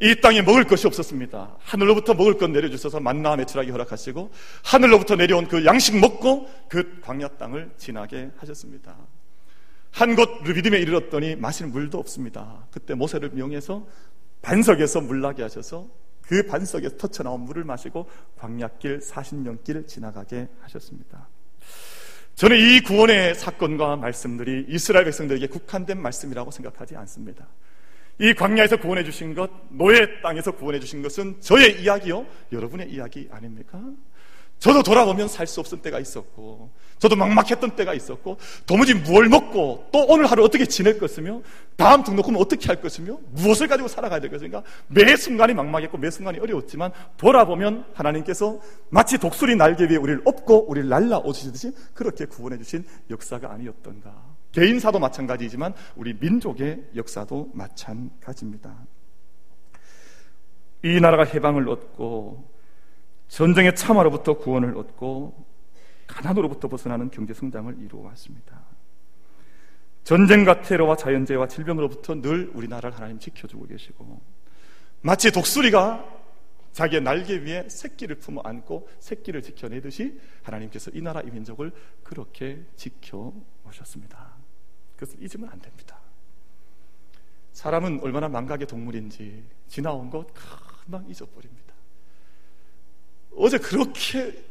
이 0.00 0.20
땅에 0.20 0.42
먹을 0.42 0.64
것이 0.64 0.86
없었습니다. 0.86 1.56
하늘로부터 1.60 2.14
먹을 2.14 2.36
것 2.36 2.50
내려주셔서 2.50 3.00
만나 3.00 3.36
매출하기 3.36 3.70
허락하시고 3.70 4.30
하늘로부터 4.64 5.14
내려온 5.16 5.46
그 5.46 5.64
양식 5.64 5.96
먹고 5.98 6.48
그 6.68 7.00
광야 7.00 7.28
땅을 7.28 7.70
지나게 7.78 8.30
하셨습니다. 8.38 8.96
한 9.92 10.16
곳 10.16 10.42
르비딤에 10.42 10.80
이르렀더니 10.80 11.36
마실 11.36 11.66
물도 11.68 11.98
없습니다. 11.98 12.66
그때 12.72 12.94
모세를 12.94 13.30
명해서 13.30 13.86
반석에서 14.42 15.00
물 15.02 15.20
나게 15.20 15.42
하셔서 15.42 15.86
그 16.22 16.44
반석에서 16.46 16.96
터쳐나온 16.96 17.42
물을 17.42 17.62
마시고 17.64 18.08
광야길 18.38 18.98
40년길 18.98 19.86
지나가게 19.86 20.48
하셨습니다. 20.62 21.28
저는 22.34 22.56
이 22.58 22.80
구원의 22.80 23.36
사건과 23.36 23.94
말씀들이 23.96 24.66
이스라엘 24.68 25.04
백성들에게 25.04 25.46
국한된 25.46 26.02
말씀이라고 26.02 26.50
생각하지 26.50 26.96
않습니다. 26.96 27.46
이 28.18 28.32
광야에서 28.32 28.76
구원해 28.76 29.02
주신 29.04 29.34
것, 29.34 29.50
노예 29.70 30.20
땅에서 30.22 30.52
구원해 30.52 30.78
주신 30.78 31.02
것은 31.02 31.40
저의 31.40 31.82
이야기요, 31.82 32.26
여러분의 32.52 32.90
이야기 32.90 33.28
아닙니까? 33.30 33.80
저도 34.60 34.82
돌아보면 34.82 35.28
살 35.28 35.46
수 35.46 35.60
없을 35.60 35.82
때가 35.82 35.98
있었고, 35.98 36.70
저도 36.98 37.16
막막했던 37.16 37.76
때가 37.76 37.92
있었고, 37.92 38.38
도무지 38.66 38.94
무엇 38.94 39.26
먹고, 39.28 39.88
또 39.92 40.06
오늘 40.06 40.26
하루 40.26 40.44
어떻게 40.44 40.64
지낼 40.64 40.98
것이며, 40.98 41.42
다음 41.76 42.04
등록금은 42.04 42.40
어떻게 42.40 42.68
할 42.68 42.80
것이며, 42.80 43.18
무엇을 43.32 43.66
가지고 43.66 43.88
살아가야 43.88 44.20
될 44.20 44.30
것인가, 44.30 44.62
매 44.86 45.16
순간이 45.16 45.52
막막했고, 45.54 45.98
매 45.98 46.08
순간이 46.08 46.38
어려웠지만, 46.38 46.92
돌아보면 47.16 47.84
하나님께서 47.94 48.60
마치 48.90 49.18
독수리 49.18 49.56
날개 49.56 49.84
위에 49.84 49.96
우리를 49.96 50.22
업고, 50.24 50.70
우리를 50.70 50.88
날라오시듯이 50.88 51.72
그렇게 51.92 52.24
구원해 52.24 52.56
주신 52.56 52.86
역사가 53.10 53.50
아니었던가. 53.50 54.33
개인사도 54.54 55.00
마찬가지지만 55.00 55.74
우리 55.96 56.14
민족의 56.14 56.90
역사도 56.94 57.50
마찬가지입니다. 57.54 58.86
이 60.84 61.00
나라가 61.00 61.24
해방을 61.24 61.68
얻고 61.68 62.48
전쟁의 63.26 63.74
참화로부터 63.74 64.38
구원을 64.38 64.76
얻고 64.78 65.44
가난으로부터 66.06 66.68
벗어나는 66.68 67.10
경제 67.10 67.34
성장을 67.34 67.80
이루어 67.80 68.02
왔습니다. 68.02 68.62
전쟁과 70.04 70.62
테러와 70.62 70.96
자연재해와 70.96 71.48
질병으로부터 71.48 72.20
늘 72.20 72.50
우리나라를 72.54 72.96
하나님 72.96 73.18
지켜주고 73.18 73.66
계시고 73.66 74.20
마치 75.00 75.32
독수리가 75.32 76.22
자기의 76.70 77.02
날개 77.02 77.38
위에 77.38 77.68
새끼를 77.68 78.16
품어 78.16 78.42
안고 78.44 78.88
새끼를 79.00 79.42
지켜내듯이 79.42 80.20
하나님께서 80.42 80.92
이 80.94 81.00
나라 81.00 81.22
이 81.22 81.30
민족을 81.30 81.72
그렇게 82.04 82.64
지켜 82.76 83.32
오셨습니다. 83.66 84.33
그것을 85.04 85.22
잊으면 85.22 85.50
안 85.50 85.60
됩니다. 85.60 85.98
사람은 87.52 88.00
얼마나 88.02 88.28
망각의 88.28 88.66
동물인지 88.66 89.44
지나온 89.68 90.10
것 90.10 90.26
금방 90.34 91.08
잊어버립니다. 91.08 91.74
어제 93.36 93.58
그렇게 93.58 94.44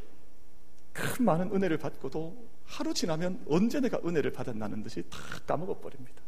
큰 0.93 1.25
많은 1.25 1.53
은혜를 1.53 1.77
받고도 1.77 2.47
하루 2.65 2.93
지나면 2.93 3.43
언제 3.49 3.79
내가 3.79 3.99
은혜를 4.05 4.31
받았나는 4.31 4.83
듯이 4.83 5.03
다 5.09 5.17
까먹어 5.45 5.79
버립니다. 5.79 6.21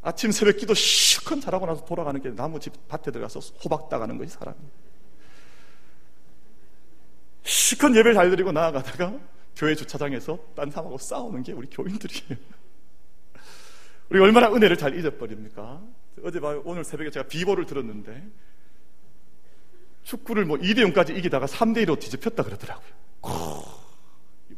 아침 0.00 0.32
새벽 0.32 0.56
기도 0.56 0.74
실컷 0.74 1.40
잘하고 1.40 1.66
나서 1.66 1.84
돌아가는 1.84 2.20
게 2.20 2.30
나무 2.30 2.58
집 2.58 2.72
밭에 2.88 3.10
들어가서 3.10 3.40
호박 3.64 3.88
따가는 3.88 4.18
것이 4.18 4.30
사람이에요. 4.30 4.70
실컷 7.44 7.90
예배를 7.90 8.14
잘 8.14 8.30
드리고 8.30 8.52
나아가다가 8.52 9.18
교회 9.54 9.74
주차장에서 9.74 10.38
딴 10.54 10.70
사람하고 10.70 10.98
싸우는 10.98 11.42
게 11.42 11.52
우리 11.52 11.68
교인들이에요. 11.68 12.61
우리 14.12 14.20
얼마나 14.20 14.52
은혜를 14.52 14.76
잘 14.76 14.94
잊어버립니까? 14.94 15.82
어제 16.22 16.38
봐요. 16.38 16.60
오늘 16.66 16.84
새벽에 16.84 17.08
제가 17.08 17.26
비보를 17.28 17.64
들었는데 17.64 18.22
축구를 20.02 20.44
뭐 20.44 20.58
2대 20.58 20.80
0까지 20.92 21.16
이기다가 21.16 21.46
3대 21.46 21.86
1로 21.86 21.98
뒤집혔다 21.98 22.42
그러더라고요. 22.42 22.92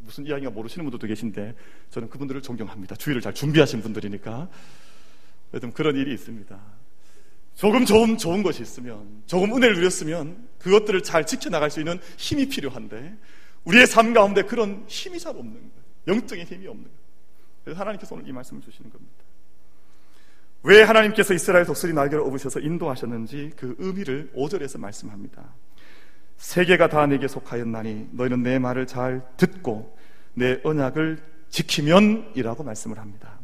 무슨 0.00 0.26
이야기가 0.26 0.50
모르시는 0.50 0.84
분들도 0.84 1.06
계신데 1.06 1.54
저는 1.90 2.10
그분들을 2.10 2.42
존경합니다. 2.42 2.96
주의를 2.96 3.22
잘 3.22 3.32
준비하신 3.32 3.80
분들이니까. 3.80 4.48
여튼 5.54 5.72
그런 5.72 5.94
일이 5.94 6.12
있습니다. 6.12 6.60
조금 7.54 7.84
좋은, 7.84 8.18
좋은 8.18 8.42
것이 8.42 8.60
있으면, 8.60 9.22
조금 9.26 9.54
은혜를 9.54 9.76
누렸으면 9.76 10.48
그것들을 10.58 11.00
잘 11.04 11.24
지켜나갈 11.24 11.70
수 11.70 11.78
있는 11.78 12.00
힘이 12.16 12.48
필요한데 12.48 13.16
우리의 13.62 13.86
삶 13.86 14.14
가운데 14.14 14.42
그런 14.42 14.84
힘이 14.88 15.20
잘 15.20 15.36
없는 15.36 15.54
거예요. 15.54 15.84
영적인 16.08 16.44
힘이 16.44 16.66
없는 16.66 16.82
거예요. 16.82 16.98
그래서 17.62 17.80
하나님께서 17.80 18.16
오늘 18.16 18.28
이 18.28 18.32
말씀을 18.32 18.60
주시는 18.60 18.90
겁니다. 18.90 19.23
왜 20.64 20.82
하나님께서 20.82 21.34
이스라엘 21.34 21.66
독수리 21.66 21.92
날개를 21.92 22.24
업으셔서 22.24 22.58
인도하셨는지 22.60 23.52
그 23.54 23.76
의미를 23.78 24.30
5절에서 24.34 24.80
말씀합니다. 24.80 25.54
세계가 26.38 26.88
다 26.88 27.06
내게 27.06 27.28
속하였나니 27.28 28.08
너희는 28.12 28.42
내 28.42 28.58
말을 28.58 28.86
잘 28.86 29.22
듣고 29.36 29.96
내 30.32 30.60
언약을 30.64 31.22
지키면이라고 31.50 32.64
말씀을 32.64 32.98
합니다. 32.98 33.38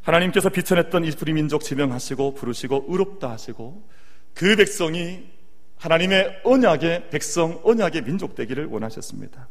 하나님께서 0.00 0.48
비천했던 0.48 1.04
이스라엘 1.04 1.34
민족 1.34 1.62
지명하시고 1.62 2.34
부르시고 2.34 2.86
의롭다 2.88 3.30
하시고 3.30 3.86
그 4.32 4.56
백성이 4.56 5.30
하나님의 5.76 6.40
언약의 6.44 7.10
백성, 7.10 7.60
언약의 7.64 8.04
민족 8.04 8.34
되기를 8.34 8.66
원하셨습니다. 8.66 9.46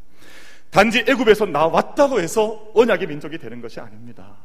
단지 0.70 1.04
애굽에서 1.06 1.46
나왔다고 1.46 2.20
해서 2.20 2.68
언약의 2.74 3.06
민족이 3.06 3.38
되는 3.38 3.60
것이 3.60 3.78
아닙니다. 3.78 4.38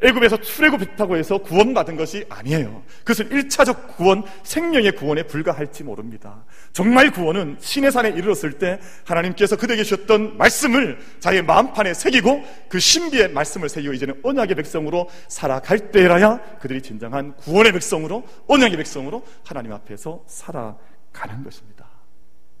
애굽에서 0.00 0.36
출애굽했다고 0.40 1.16
해서 1.16 1.38
구원받은 1.38 1.96
것이 1.96 2.24
아니에요. 2.28 2.84
그것은 3.00 3.30
1차적 3.30 3.96
구원, 3.96 4.22
생명의 4.44 4.92
구원에 4.92 5.24
불과할지 5.24 5.82
모릅니다. 5.82 6.44
정말 6.72 7.10
구원은 7.10 7.56
신의 7.58 7.90
산에 7.90 8.10
이르렀을 8.10 8.58
때 8.58 8.78
하나님께서 9.04 9.56
그대에게 9.56 9.82
주셨던 9.82 10.36
말씀을 10.36 10.98
자기 11.18 11.42
마음판에 11.42 11.94
새기고 11.94 12.44
그 12.68 12.78
신비의 12.78 13.32
말씀을 13.32 13.68
새기고 13.68 13.92
이제는 13.94 14.20
언약의 14.22 14.54
백성으로 14.54 15.08
살아갈 15.26 15.90
때라야 15.90 16.38
그들이 16.60 16.80
진정한 16.80 17.34
구원의 17.34 17.72
백성으로 17.72 18.24
언약의 18.46 18.76
백성으로 18.76 19.26
하나님 19.44 19.72
앞에서 19.72 20.24
살아가는 20.28 21.42
것입니다. 21.42 21.88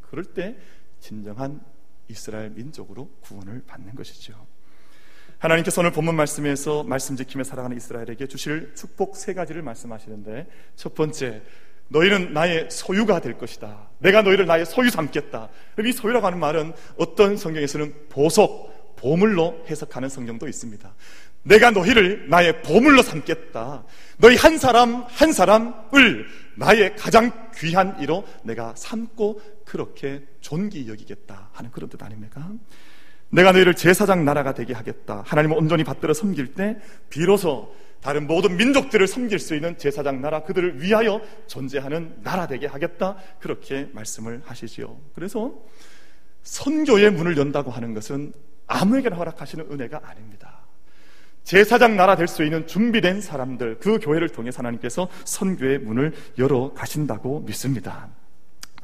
그럴 0.00 0.24
때 0.24 0.56
진정한 0.98 1.60
이스라엘 2.08 2.50
민족으로 2.50 3.10
구원을 3.20 3.62
받는 3.66 3.94
것이죠. 3.94 4.34
하나님께서 5.38 5.80
오늘 5.82 5.92
본문 5.92 6.16
말씀에서 6.16 6.82
말씀 6.82 7.14
지킴에 7.14 7.44
살아가는 7.44 7.76
이스라엘에게 7.76 8.26
주실 8.26 8.72
축복 8.74 9.16
세 9.16 9.34
가지를 9.34 9.62
말씀하시는데 9.62 10.48
첫 10.74 10.94
번째 10.96 11.42
너희는 11.88 12.32
나의 12.32 12.68
소유가 12.70 13.20
될 13.20 13.38
것이다. 13.38 13.88
내가 13.98 14.22
너희를 14.22 14.46
나의 14.46 14.66
소유 14.66 14.90
삼겠다. 14.90 15.48
이 15.84 15.92
소유라고 15.92 16.26
하는 16.26 16.40
말은 16.40 16.72
어떤 16.96 17.36
성경에서는 17.36 18.08
보석, 18.08 18.96
보물로 18.96 19.64
해석하는 19.68 20.08
성경도 20.08 20.48
있습니다. 20.48 20.92
내가 21.44 21.70
너희를 21.70 22.28
나의 22.28 22.62
보물로 22.62 23.02
삼겠다. 23.02 23.84
너희 24.18 24.34
한 24.34 24.58
사람 24.58 25.04
한 25.06 25.32
사람을 25.32 26.26
나의 26.56 26.96
가장 26.96 27.50
귀한 27.54 27.96
이로 28.00 28.26
내가 28.42 28.74
삼고 28.76 29.40
그렇게 29.64 30.26
존귀 30.40 30.88
여기겠다 30.88 31.50
하는 31.52 31.70
그런 31.70 31.88
뜻 31.88 32.02
아닙니까? 32.02 32.50
내가 33.30 33.52
너희를 33.52 33.74
제사장 33.74 34.24
나라가 34.24 34.54
되게 34.54 34.72
하겠다. 34.72 35.22
하나님을 35.26 35.56
온전히 35.56 35.84
받들어 35.84 36.14
섬길 36.14 36.54
때 36.54 36.78
비로소 37.10 37.74
다른 38.00 38.26
모든 38.26 38.56
민족들을 38.56 39.06
섬길 39.06 39.38
수 39.38 39.54
있는 39.54 39.76
제사장 39.76 40.20
나라 40.20 40.42
그들을 40.44 40.82
위하여 40.82 41.20
존재하는 41.46 42.14
나라 42.22 42.46
되게 42.46 42.66
하겠다 42.66 43.16
그렇게 43.40 43.88
말씀을 43.92 44.42
하시지요. 44.44 44.98
그래서 45.14 45.52
선교의 46.42 47.10
문을 47.10 47.36
연다고 47.36 47.70
하는 47.70 47.94
것은 47.94 48.32
아무에게나 48.66 49.16
허락하시는 49.16 49.66
은혜가 49.70 50.00
아닙니다. 50.04 50.58
제사장 51.42 51.96
나라 51.96 52.14
될 52.14 52.28
수 52.28 52.44
있는 52.44 52.66
준비된 52.66 53.22
사람들, 53.22 53.78
그 53.78 53.98
교회를 53.98 54.28
통해서 54.28 54.58
하나님께서 54.58 55.08
선교의 55.24 55.78
문을 55.78 56.12
열어 56.38 56.72
가신다고 56.74 57.40
믿습니다. 57.40 58.10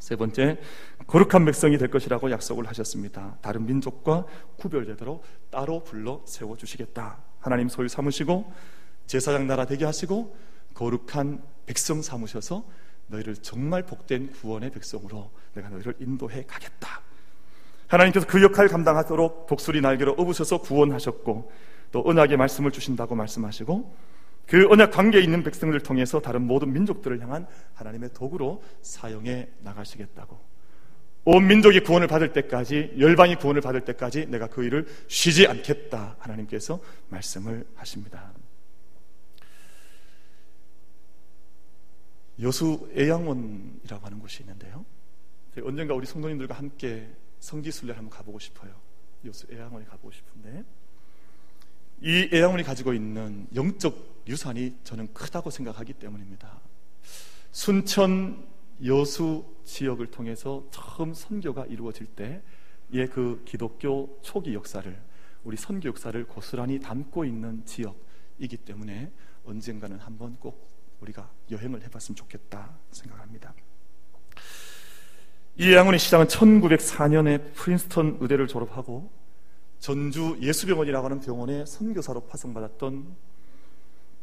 세 0.04 0.16
번째, 0.16 0.58
거룩한 1.06 1.46
백성이 1.46 1.78
될 1.78 1.88
것이라고 1.88 2.30
약속을 2.30 2.68
하셨습니다. 2.68 3.38
다른 3.40 3.64
민족과 3.64 4.26
구별되도록 4.58 5.24
따로 5.50 5.82
불러 5.82 6.20
세워 6.26 6.58
주시겠다. 6.58 7.22
하나님 7.40 7.70
소유 7.70 7.88
삼으시고 7.88 8.52
제사장 9.06 9.46
나라 9.46 9.64
되게 9.64 9.86
하시고 9.86 10.36
거룩한 10.74 11.42
백성 11.64 12.02
삼으셔서 12.02 12.66
너희를 13.06 13.36
정말 13.36 13.86
복된 13.86 14.32
구원의 14.32 14.72
백성으로 14.72 15.30
내가 15.54 15.70
너희를 15.70 15.94
인도해 15.98 16.44
가겠다. 16.46 17.00
하나님께서 17.86 18.26
그 18.26 18.42
역할 18.42 18.68
감당하도록 18.68 19.46
독수리 19.46 19.80
날개로 19.80 20.16
업으셔서 20.18 20.58
구원하셨고 20.58 21.50
또 21.92 22.02
언약의 22.04 22.36
말씀을 22.36 22.72
주신다고 22.72 23.14
말씀하시고 23.14 23.96
그 24.46 24.68
언약 24.70 24.90
관계에 24.90 25.20
있는 25.22 25.42
백성들 25.42 25.80
통해서 25.80 26.20
다른 26.20 26.42
모든 26.42 26.72
민족들을 26.72 27.20
향한 27.20 27.46
하나님의 27.74 28.10
도구로 28.12 28.62
사용해 28.82 29.48
나가시겠다고 29.60 30.38
온 31.26 31.46
민족이 31.46 31.80
구원을 31.80 32.06
받을 32.06 32.32
때까지 32.32 32.94
열방이 32.98 33.36
구원을 33.36 33.62
받을 33.62 33.84
때까지 33.84 34.26
내가 34.26 34.46
그 34.46 34.62
일을 34.64 34.86
쉬지 35.08 35.46
않겠다 35.46 36.16
하나님께서 36.18 36.80
말씀을 37.08 37.66
하십니다. 37.74 38.32
여수 42.42 42.90
애양원이라고 42.96 44.04
하는 44.04 44.18
곳이 44.18 44.42
있는데요. 44.42 44.84
언젠가 45.62 45.94
우리 45.94 46.04
성도님들과 46.04 46.54
함께 46.54 47.08
성지순례를 47.38 47.96
한번 47.96 48.10
가보고 48.10 48.38
싶어요. 48.38 48.74
여수 49.24 49.46
애양원에 49.50 49.86
가보고 49.86 50.10
싶은데 50.10 50.64
이 52.06 52.28
애양원이 52.30 52.64
가지고 52.64 52.92
있는 52.92 53.46
영적 53.54 54.24
유산이 54.28 54.76
저는 54.84 55.14
크다고 55.14 55.48
생각하기 55.48 55.94
때문입니다. 55.94 56.60
순천 57.50 58.46
여수 58.84 59.46
지역을 59.64 60.08
통해서 60.08 60.66
처음 60.70 61.14
선교가 61.14 61.64
이루어질 61.64 62.06
때의 62.08 63.08
그 63.10 63.42
기독교 63.46 64.18
초기 64.20 64.52
역사를 64.52 64.94
우리 65.44 65.56
선교 65.56 65.88
역사를 65.88 66.22
고스란히 66.26 66.78
담고 66.78 67.24
있는 67.24 67.64
지역이기 67.64 68.58
때문에 68.66 69.10
언젠가는 69.46 69.98
한번 69.98 70.36
꼭 70.36 70.68
우리가 71.00 71.30
여행을 71.50 71.82
해봤으면 71.84 72.16
좋겠다 72.16 72.76
생각합니다. 72.90 73.54
이양훈의 75.56 75.98
시장은 75.98 76.26
1904년에 76.26 77.54
프린스턴 77.54 78.18
의대를 78.20 78.46
졸업하고 78.46 79.23
전주 79.84 80.38
예수병원이라고 80.40 81.04
하는 81.04 81.20
병원에 81.20 81.66
선교사로 81.66 82.22
파송받았던 82.22 83.14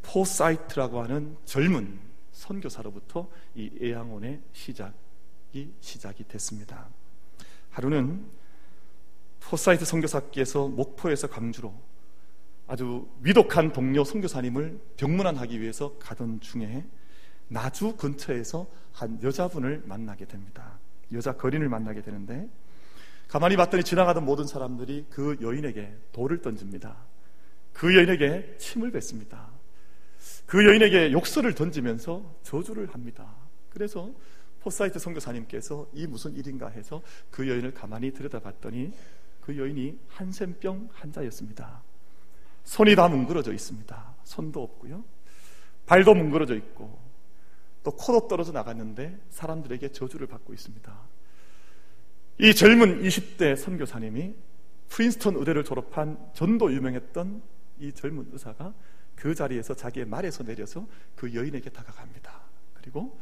포사이트라고 0.01 1.03
하는 1.03 1.37
젊은 1.45 1.99
선교사로부터 2.31 3.29
이 3.53 3.69
애양원의 3.79 4.41
시작이 4.53 5.71
시작이 5.79 6.27
됐습니다. 6.27 6.89
하루는 7.69 8.25
포사이트 9.39 9.85
선교사께서 9.85 10.67
목포에서 10.67 11.27
광주로 11.27 11.75
아주 12.65 13.07
위독한 13.21 13.71
동료 13.71 14.03
선교사님을 14.03 14.81
병문안하기 14.97 15.61
위해서 15.61 15.95
가던 15.99 16.39
중에 16.39 16.87
나주 17.49 17.95
근처에서 17.97 18.65
한 18.93 19.21
여자분을 19.21 19.83
만나게 19.85 20.25
됩니다. 20.25 20.79
여자 21.13 21.33
걸인을 21.33 21.69
만나게 21.69 22.01
되는데 22.01 22.49
가만히 23.31 23.55
봤더니 23.55 23.85
지나가던 23.85 24.25
모든 24.25 24.45
사람들이 24.45 25.05
그 25.09 25.37
여인에게 25.39 25.95
돌을 26.11 26.41
던집니다. 26.41 26.97
그 27.71 27.95
여인에게 27.95 28.57
침을 28.57 28.91
뱉습니다. 28.91 29.47
그 30.45 30.65
여인에게 30.67 31.13
욕설을 31.13 31.55
던지면서 31.55 32.39
저주를 32.43 32.93
합니다. 32.93 33.33
그래서 33.69 34.11
포사이트 34.59 34.99
선교사님께서 34.99 35.87
이 35.93 36.07
무슨 36.07 36.35
일인가 36.35 36.67
해서 36.67 37.01
그 37.29 37.47
여인을 37.47 37.73
가만히 37.73 38.11
들여다봤더니 38.11 38.91
그 39.39 39.57
여인이 39.57 39.97
한센병 40.09 40.89
환자였습니다. 40.91 41.83
손이 42.65 42.95
다 42.95 43.07
뭉그러져 43.07 43.53
있습니다. 43.53 44.15
손도 44.25 44.61
없고요. 44.61 45.05
발도 45.85 46.15
뭉그러져 46.15 46.55
있고 46.55 46.99
또 47.81 47.91
코도 47.91 48.27
떨어져 48.27 48.51
나갔는데 48.51 49.17
사람들에게 49.29 49.93
저주를 49.93 50.27
받고 50.27 50.53
있습니다. 50.53 51.20
이 52.41 52.55
젊은 52.55 53.03
20대 53.03 53.55
선교사님이 53.55 54.33
프린스턴 54.89 55.35
의대를 55.35 55.63
졸업한 55.63 56.17
전도 56.33 56.73
유명했던 56.73 57.39
이 57.77 57.93
젊은 57.93 58.29
의사가 58.31 58.73
그 59.15 59.35
자리에서 59.35 59.75
자기의 59.75 60.07
말에서 60.07 60.43
내려서 60.43 60.87
그 61.15 61.35
여인에게 61.35 61.69
다가갑니다. 61.69 62.41
그리고 62.73 63.19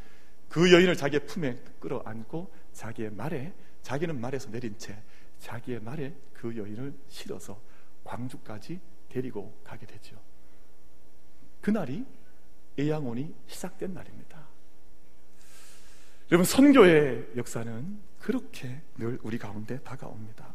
그 0.48 0.72
여인을 0.72 0.96
자기의 0.96 1.26
품에 1.26 1.62
끌어안고 1.80 2.50
자기의 2.72 3.10
말에 3.10 3.52
자기는 3.82 4.18
말에서 4.18 4.50
내린 4.50 4.78
채 4.78 4.96
자기의 5.38 5.80
말에 5.80 6.14
그 6.32 6.56
여인을 6.56 6.94
실어서 7.08 7.60
광주까지 8.04 8.80
데리고 9.10 9.60
가게 9.62 9.84
되죠. 9.84 10.16
그날이 11.60 12.06
예양원이 12.78 13.34
시작된 13.48 13.92
날입니다. 13.92 14.48
여러분 16.32 16.46
선교의 16.46 17.32
역사는 17.36 18.09
그렇게 18.20 18.80
늘 18.96 19.18
우리 19.22 19.38
가운데 19.38 19.78
다가옵니다. 19.80 20.46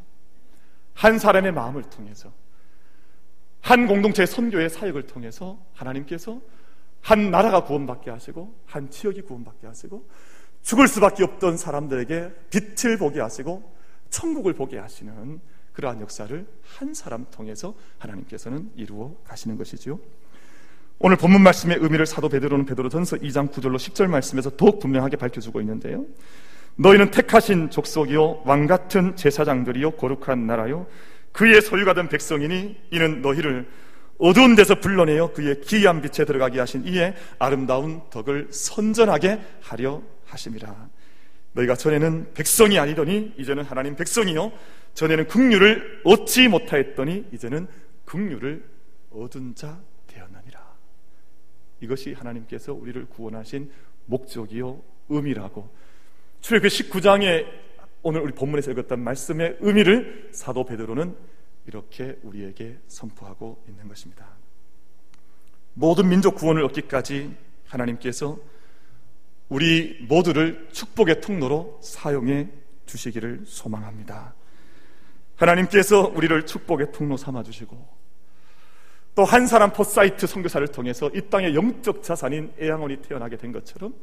한 0.94 1.20
사람의 1.20 1.52
마음을 1.52 1.84
통해서 1.84 2.32
한 3.60 3.88
공동체의 3.88 4.28
선교의 4.28 4.70
사역을 4.70 5.08
통해서 5.08 5.60
하나님께서 5.74 6.40
한 7.02 7.32
나라가 7.32 7.64
구원받게 7.64 8.12
하시고 8.12 8.56
한 8.66 8.90
지역이 8.90 9.24
구원받게 9.24 9.68
하시고 9.68 10.08
죽을 10.62 10.88
수밖에 10.88 11.24
없던 11.24 11.58
사람들에게 11.58 12.32
빛을 12.50 12.98
보게 12.98 13.20
하시고 13.20 13.76
천국을 14.10 14.54
보게 14.54 14.78
하시는 14.78 15.40
그러한 15.74 16.00
역사를 16.02 16.48
한 16.64 16.94
사람 16.94 17.26
통해서 17.32 17.76
하나님께서는 17.98 18.72
이루어 18.76 19.16
가시는 19.26 19.58
것이지요. 19.58 20.00
오늘 20.98 21.18
본문 21.18 21.42
말씀의 21.42 21.78
의미를 21.82 22.06
사도 22.06 22.30
베드로는 22.30 22.66
베드로전서 22.66 23.18
2장 23.18 23.52
9절로 23.52 23.76
10절 23.76 24.08
말씀에서 24.08 24.50
더욱 24.56 24.80
분명하게 24.80 25.18
밝혀주고 25.18 25.60
있는데요. 25.62 26.06
너희는 26.78 27.12
택하신 27.12 27.70
족속이요 27.70 28.44
왕 28.46 28.68
같은 28.68 29.16
제사장들이요 29.16 29.92
거룩한 29.92 30.46
나라요 30.46 30.88
그의 31.32 31.62
소유가 31.62 31.94
된 31.94 32.10
백성이니 32.10 32.78
이는 32.92 33.22
너희를 33.22 33.68
어두운 34.18 34.56
데서 34.56 34.76
불러내어 34.76 35.34
그의 35.34 35.60
기이한 35.62 36.02
빛에 36.02 36.24
들어가게 36.24 36.60
하신 36.60 36.86
이의 36.86 37.14
아름다운 37.38 38.02
덕을 38.10 38.48
선전하게 38.52 39.42
하려 39.62 40.02
하심이라. 40.26 40.90
너희가 41.52 41.76
전에는 41.76 42.34
백성이 42.34 42.80
아니더니 42.80 43.34
이제는 43.38 43.64
하나님 43.64 43.96
백성이요 43.96 44.52
전에는 44.94 45.28
긍휼을 45.28 46.02
얻지 46.06 46.48
못하였더니 46.48 47.26
이제는 47.34 47.68
긍휼을 48.06 48.64
얻은 49.12 49.56
자 49.56 49.78
되었느니라. 50.08 50.62
이것이 51.82 52.14
하나님께서 52.14 52.74
우리를 52.74 53.06
구원하신 53.08 53.70
목적이요 54.06 54.82
의미라고 55.10 55.70
출애굽 56.46 56.70
19장에 56.70 57.44
오늘 58.04 58.22
우리 58.22 58.32
본문에서 58.32 58.70
읽었던 58.70 59.00
말씀의 59.00 59.58
의미를 59.62 60.30
사도 60.32 60.64
베드로는 60.64 61.18
이렇게 61.66 62.20
우리에게 62.22 62.78
선포하고 62.86 63.64
있는 63.68 63.88
것입니다. 63.88 64.28
모든 65.74 66.08
민족 66.08 66.36
구원을 66.36 66.64
얻기까지 66.66 67.36
하나님께서 67.68 68.38
우리 69.50 70.06
모두를 70.08 70.68
축복의 70.72 71.20
통로로 71.22 71.80
사용해 71.82 72.50
주시기를 72.86 73.46
소망합니다. 73.48 74.36
하나님께서 75.38 76.10
우리를 76.10 76.46
축복의 76.46 76.92
통로 76.92 77.18
삼아 77.18 77.42
주시고 77.42 77.76
또 79.16 79.24
한 79.24 79.48
사람 79.48 79.74
포사이트 79.74 80.28
선교사를 80.28 80.68
통해서 80.68 81.10
이 81.16 81.22
땅의 81.22 81.56
영적 81.56 82.04
자산인 82.04 82.54
애양원이 82.62 82.98
태어나게 82.98 83.36
된 83.38 83.52
것처럼 83.52 83.96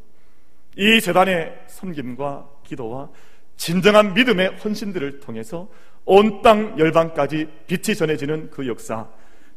이 0.77 1.01
재단의 1.01 1.53
섬김과 1.67 2.49
기도와 2.65 3.11
진정한 3.57 4.15
믿음의 4.15 4.57
헌신들을 4.65 5.21
통해서 5.21 5.69
온 6.05 6.43
땅 6.43 6.79
열방까지 6.79 7.47
빛이 7.69 7.97
전해지는 7.97 8.51
그 8.51 8.67
역사, 8.67 9.09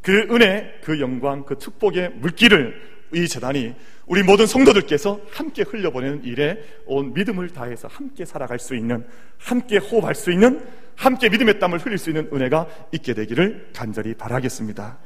그 0.01 0.27
은혜, 0.29 0.79
그 0.83 0.99
영광, 0.99 1.43
그 1.43 1.57
축복의 1.57 2.11
물길을 2.17 2.95
이 3.15 3.27
재단이 3.27 3.73
우리 4.05 4.21
모든 4.21 4.45
성도들께서 4.45 5.21
함께 5.31 5.63
흘려보내는 5.63 6.23
일에 6.23 6.61
온 6.85 7.13
믿음을 7.13 7.49
다해서 7.49 7.87
함께 7.87 8.25
살아갈 8.25 8.59
수 8.59 8.75
있는, 8.75 9.07
함께 9.39 9.77
호흡할 9.77 10.13
수 10.13 10.31
있는, 10.31 10.63
함께 10.95 11.29
믿음의 11.29 11.57
땀을 11.59 11.79
흘릴 11.79 11.97
수 11.97 12.11
있는 12.11 12.29
은혜가 12.31 12.67
있게 12.91 13.15
되기를 13.15 13.69
간절히 13.73 14.13
바라겠습니다. 14.13 14.93